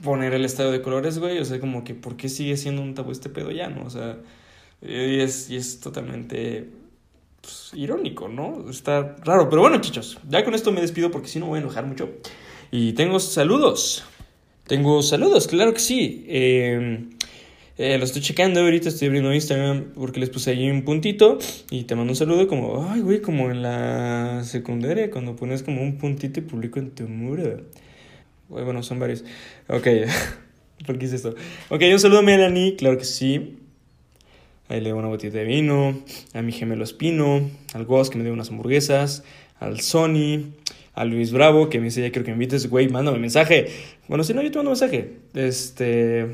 poner 0.00 0.32
el 0.32 0.44
estadio 0.44 0.70
de 0.70 0.80
colores, 0.80 1.18
güey. 1.18 1.40
O 1.40 1.44
sea, 1.44 1.58
como 1.58 1.82
que, 1.82 1.96
¿por 1.96 2.16
qué 2.16 2.28
sigue 2.28 2.56
siendo 2.56 2.82
un 2.82 2.94
tabú 2.94 3.10
este 3.10 3.28
pedo 3.28 3.50
ya, 3.50 3.68
no? 3.68 3.84
O 3.84 3.90
sea, 3.90 4.16
y 4.80 5.18
es, 5.18 5.50
y 5.50 5.56
es 5.56 5.80
totalmente 5.80 6.70
pues, 7.40 7.72
irónico, 7.74 8.28
¿no? 8.28 8.70
Está 8.70 9.16
raro. 9.24 9.50
Pero 9.50 9.62
bueno, 9.62 9.80
chicos, 9.80 10.20
ya 10.28 10.44
con 10.44 10.54
esto 10.54 10.70
me 10.70 10.82
despido 10.82 11.10
porque 11.10 11.26
si 11.26 11.40
no 11.40 11.46
voy 11.46 11.58
a 11.58 11.62
enojar 11.62 11.84
mucho. 11.84 12.10
Y 12.70 12.92
tengo 12.92 13.18
saludos. 13.18 14.04
Tengo 14.66 15.00
saludos, 15.02 15.46
claro 15.46 15.72
que 15.72 15.78
sí. 15.78 16.24
Eh, 16.26 17.06
eh, 17.78 17.98
lo 17.98 18.04
estoy 18.04 18.20
checando 18.20 18.60
ahorita, 18.60 18.88
estoy 18.88 19.06
abriendo 19.06 19.32
Instagram 19.32 19.92
porque 19.94 20.18
les 20.18 20.28
puse 20.28 20.50
ahí 20.50 20.68
un 20.68 20.82
puntito 20.82 21.38
y 21.70 21.84
te 21.84 21.94
mando 21.94 22.12
un 22.12 22.16
saludo 22.16 22.48
como, 22.48 22.90
ay, 22.90 23.00
güey, 23.00 23.20
como 23.20 23.50
en 23.50 23.62
la 23.62 24.42
secundaria, 24.44 25.10
cuando 25.10 25.36
pones 25.36 25.62
como 25.62 25.82
un 25.82 25.98
puntito 25.98 26.40
y 26.40 26.42
publico 26.42 26.80
en 26.80 26.90
tu 26.90 27.06
muro. 27.06 27.62
Bueno, 28.48 28.82
son 28.82 28.98
varios. 28.98 29.24
Ok, 29.68 29.86
¿por 30.86 30.98
qué 30.98 31.04
hice 31.04 31.16
esto? 31.16 31.36
Ok, 31.68 31.82
un 31.92 32.00
saludo 32.00 32.20
a 32.20 32.22
Melanie, 32.22 32.74
claro 32.74 32.98
que 32.98 33.04
sí. 33.04 33.58
Ahí 34.68 34.80
le 34.80 34.90
doy 34.90 34.98
una 34.98 35.08
botita 35.08 35.38
de 35.38 35.44
vino. 35.44 36.02
A 36.34 36.42
mi 36.42 36.50
gemelo 36.50 36.82
Espino. 36.82 37.48
Al 37.72 37.84
Ghost 37.84 38.10
que 38.10 38.18
me 38.18 38.24
dio 38.24 38.32
unas 38.32 38.50
hamburguesas. 38.50 39.22
Al 39.60 39.80
Sony. 39.80 40.50
A 40.96 41.04
Luis 41.04 41.30
Bravo 41.30 41.68
que 41.68 41.78
me 41.78 41.84
dice 41.84 42.02
ya 42.02 42.10
quiero 42.10 42.24
que 42.24 42.32
me 42.32 42.36
invites. 42.36 42.68
Güey, 42.68 42.88
mándame 42.88 43.18
mensaje. 43.18 43.68
Bueno, 44.08 44.24
si 44.24 44.34
no, 44.34 44.42
yo 44.42 44.50
te 44.50 44.58
mando 44.58 44.72
mensaje. 44.72 45.18
Este. 45.34 46.26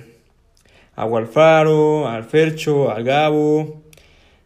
A 0.96 1.04
Walfaro. 1.04 2.08
Al 2.08 2.24
Fercho. 2.24 2.90
Al 2.90 3.04
Gabo. 3.04 3.82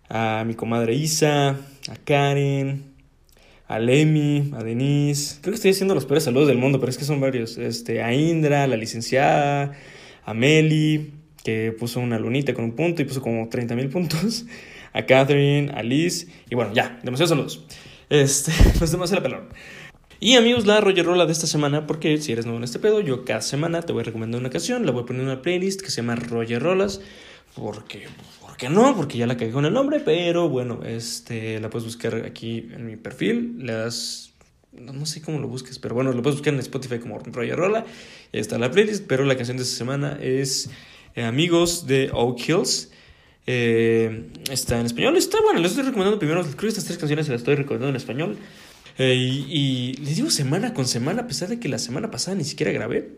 A 0.09 0.43
mi 0.45 0.55
comadre 0.55 0.95
Isa. 0.95 1.51
A 1.89 1.97
Karen 2.05 2.97
a 3.69 3.79
Lemi, 3.79 4.53
a 4.55 4.63
Denise. 4.63 5.39
Creo 5.41 5.53
que 5.53 5.57
estoy 5.57 5.73
haciendo 5.73 5.95
los 5.95 6.07
peores 6.07 6.25
saludos 6.25 6.49
del 6.49 6.59
mundo, 6.59 6.79
pero 6.79 6.91
es 6.91 6.99
que 6.99 7.05
son 7.05 7.21
varios. 7.21 7.59
Este, 7.59 8.03
a 8.03 8.15
Indra, 8.15 8.67
la 8.67 8.77
licenciada, 8.77 9.73
a 10.25 10.35
Meli, 10.35 11.13
que 11.43 11.75
puso 11.79 12.01
una 12.01 12.19
lunita 12.19 12.55
con 12.55 12.65
un 12.65 12.73
punto 12.73 13.03
y 13.03 13.05
puso 13.05 13.21
como 13.21 13.49
30 13.49 13.75
mil 13.75 13.89
puntos. 13.89 14.47
A 14.93 15.05
Catherine, 15.05 15.71
a 15.75 15.83
Liz. 15.83 16.29
Y 16.49 16.55
bueno, 16.55 16.73
ya, 16.73 16.99
demasiados 17.03 17.31
saludos. 17.31 17.67
Este, 18.09 18.53
pues 18.79 18.93
demasiado 18.93 19.23
pelón. 19.23 19.49
Y 20.19 20.37
amigos, 20.37 20.67
la 20.67 20.81
Rolla 20.81 21.27
de 21.27 21.33
esta 21.33 21.47
semana, 21.47 21.87
porque 21.87 22.19
si 22.19 22.33
eres 22.33 22.47
nuevo 22.47 22.59
en 22.59 22.65
este 22.65 22.79
pedo, 22.79 23.01
yo 23.01 23.25
cada 23.25 23.43
semana 23.43 23.83
te 23.83 23.93
voy 23.93 24.01
a 24.01 24.05
recomendar 24.05 24.41
una 24.41 24.51
canción, 24.51 24.87
la 24.87 24.93
voy 24.93 25.03
a 25.03 25.07
poner 25.07 25.23
en 25.23 25.29
una 25.29 25.43
playlist 25.43 25.83
que 25.83 25.91
se 25.91 25.97
llama 25.97 26.17
Roger 26.17 26.63
Rolas, 26.63 27.01
porque 27.55 28.07
¿Por 28.57 28.69
qué 28.69 28.71
no? 28.71 28.97
Porque 28.97 29.19
ya 29.19 29.27
la 29.27 29.37
cagué 29.37 29.53
con 29.53 29.67
el 29.67 29.75
nombre, 29.75 30.01
pero 30.01 30.49
bueno, 30.49 30.81
este, 30.83 31.61
la 31.61 31.69
puedes 31.69 31.85
buscar 31.85 32.25
aquí 32.25 32.71
en 32.73 32.87
mi 32.87 32.97
perfil, 32.97 33.57
le 33.59 33.75
das, 33.75 34.33
no, 34.73 35.05
sé 35.05 35.21
cómo 35.21 35.39
lo 35.39 35.47
busques, 35.47 35.79
pero 35.79 35.95
bueno, 35.95 36.11
lo 36.13 36.23
puedes 36.23 36.39
buscar 36.39 36.55
en 36.55 36.61
Spotify 36.61 36.99
como 36.99 37.19
Roger 37.19 37.55
Rola, 37.55 37.81
ahí 38.33 38.41
está 38.41 38.57
la 38.57 38.71
playlist, 38.71 39.05
pero 39.07 39.27
la 39.27 39.37
canción 39.37 39.59
de 39.59 39.63
esta 39.63 39.77
semana 39.77 40.19
es 40.23 40.71
eh, 41.17 41.25
Amigos 41.25 41.87
de 41.87 42.09
Oak 42.15 42.49
Hills. 42.49 42.91
Eh, 43.47 44.31
está 44.51 44.81
en 44.81 44.87
español, 44.87 45.19
está 45.19 45.37
bueno, 45.43 45.61
les 45.61 45.73
estoy 45.73 45.85
recomendando 45.85 46.19
primero, 46.19 46.43
creo 46.57 46.71
estas 46.71 46.87
tres 46.87 46.97
canciones 46.97 47.27
se 47.27 47.33
las 47.33 47.43
estoy 47.43 47.57
recomendando 47.57 47.91
en 47.91 47.97
español. 47.97 48.39
Eh, 48.99 49.15
y, 49.15 49.95
les 50.03 50.17
digo 50.17 50.31
semana 50.31 50.75
con 50.75 50.87
semana, 50.87 51.23
a 51.23 51.27
pesar 51.27 51.49
de 51.49 51.61
que 51.61 51.69
la 51.69 51.79
semana 51.79 52.11
pasada 52.11 52.37
ni 52.37 52.45
siquiera 52.45 52.73
grabé 52.73 53.11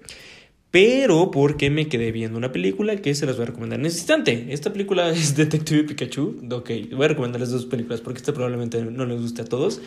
pero 0.70 1.30
porque 1.30 1.70
me 1.70 1.88
quedé 1.88 2.12
viendo 2.12 2.36
una 2.36 2.52
película 2.52 2.96
que 2.96 3.14
se 3.14 3.24
las 3.24 3.36
voy 3.36 3.44
a 3.44 3.46
recomendar 3.46 3.80
en 3.80 3.86
este 3.86 4.00
instante. 4.00 4.46
Esta 4.50 4.72
película 4.72 5.10
es 5.12 5.34
Detective 5.34 5.84
Pikachu. 5.84 6.40
Ok, 6.50 6.70
voy 6.92 7.04
a 7.04 7.08
recomendarles 7.08 7.50
dos 7.50 7.66
películas 7.66 8.00
porque 8.00 8.18
esta 8.18 8.32
probablemente 8.32 8.82
no 8.82 9.06
les 9.06 9.20
guste 9.20 9.42
a 9.42 9.44
todos. 9.44 9.80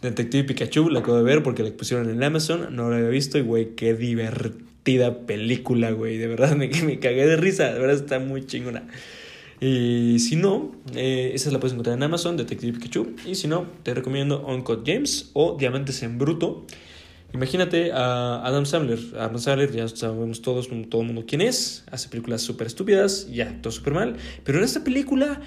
Detective 0.00 0.44
Pikachu 0.44 0.90
la 0.90 1.00
acabo 1.00 1.16
de 1.16 1.24
ver 1.24 1.42
porque 1.42 1.64
la 1.64 1.70
pusieron 1.72 2.08
en 2.08 2.22
Amazon, 2.22 2.74
no 2.74 2.88
la 2.88 2.98
había 2.98 3.08
visto 3.08 3.36
y 3.36 3.40
güey, 3.40 3.74
qué 3.74 3.94
divertida 3.94 5.26
película, 5.26 5.90
güey. 5.90 6.18
De 6.18 6.28
verdad 6.28 6.56
me, 6.56 6.68
me 6.68 6.98
cagué 7.00 7.26
de 7.26 7.36
risa, 7.36 7.72
de 7.72 7.80
verdad 7.80 7.96
está 7.96 8.20
muy 8.20 8.46
chingona. 8.46 8.86
Y 9.60 10.18
si 10.20 10.36
no, 10.36 10.72
eh, 10.94 11.32
esa 11.34 11.50
la 11.50 11.58
puedes 11.58 11.72
encontrar 11.72 11.96
en 11.96 12.02
Amazon, 12.02 12.36
Detective 12.36 12.74
Pikachu. 12.74 13.14
Y 13.26 13.34
si 13.34 13.48
no, 13.48 13.66
te 13.82 13.92
recomiendo 13.92 14.46
Uncut 14.46 14.86
James 14.86 15.30
o 15.32 15.56
Diamantes 15.58 16.02
en 16.02 16.18
Bruto. 16.18 16.64
Imagínate 17.34 17.92
a 17.92 18.42
Adam 18.46 18.64
Sandler. 18.64 18.98
Adam 19.18 19.38
Sandler 19.38 19.72
ya 19.72 19.88
sabemos 19.88 20.40
todos, 20.42 20.68
todo 20.88 21.02
el 21.02 21.06
mundo 21.08 21.24
quién 21.26 21.40
es. 21.40 21.84
Hace 21.90 22.08
películas 22.08 22.42
súper 22.42 22.66
estúpidas, 22.68 23.28
ya, 23.30 23.60
todo 23.60 23.72
súper 23.72 23.94
mal. 23.94 24.16
Pero 24.44 24.58
en 24.58 24.64
esta 24.64 24.84
película 24.84 25.40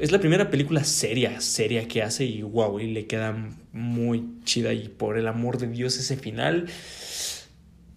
es 0.00 0.12
la 0.12 0.20
primera 0.20 0.50
película 0.50 0.84
seria, 0.84 1.40
seria 1.40 1.86
que 1.88 2.02
hace 2.02 2.24
y 2.24 2.42
wow, 2.42 2.80
y 2.80 2.90
le 2.92 3.06
queda 3.06 3.36
muy 3.72 4.24
chida. 4.44 4.72
Y 4.72 4.88
por 4.88 5.18
el 5.18 5.28
amor 5.28 5.58
de 5.58 5.68
Dios, 5.68 5.98
ese 5.98 6.16
final 6.16 6.66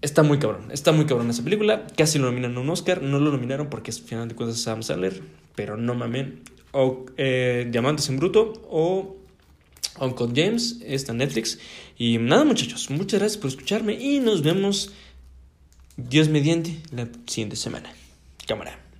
está 0.01 0.21
muy 0.21 0.37
cabrón. 0.37 0.71
Está 0.71 0.91
muy 0.91 1.05
cabrón 1.05 1.29
esa 1.29 1.43
película. 1.43 1.87
Casi 1.95 2.19
lo 2.19 2.25
nominan 2.25 2.57
a 2.57 2.59
un 2.59 2.69
Oscar. 2.69 3.01
No 3.01 3.19
lo 3.19 3.31
nominaron 3.31 3.69
porque 3.69 3.89
es 3.89 4.01
final 4.01 4.27
de 4.27 4.35
cuentas 4.35 4.67
Adam 4.67 4.83
Sandler. 4.83 5.21
Pero 5.55 5.77
no 5.77 5.93
mamen. 5.93 6.43
O 6.71 7.05
eh, 7.17 7.67
Diamantes 7.69 8.07
en 8.09 8.17
Bruto 8.17 8.53
o 8.69 9.17
con 10.15 10.35
James, 10.35 10.79
está 10.85 11.13
Netflix. 11.13 11.59
Y 11.97 12.17
nada 12.17 12.45
muchachos, 12.45 12.89
muchas 12.89 13.19
gracias 13.19 13.41
por 13.41 13.49
escucharme 13.49 13.93
y 13.93 14.19
nos 14.19 14.41
vemos 14.41 14.93
Dios 15.97 16.29
mediante 16.29 16.81
la 16.91 17.07
siguiente 17.27 17.55
semana. 17.55 17.93
Cámara. 18.47 18.90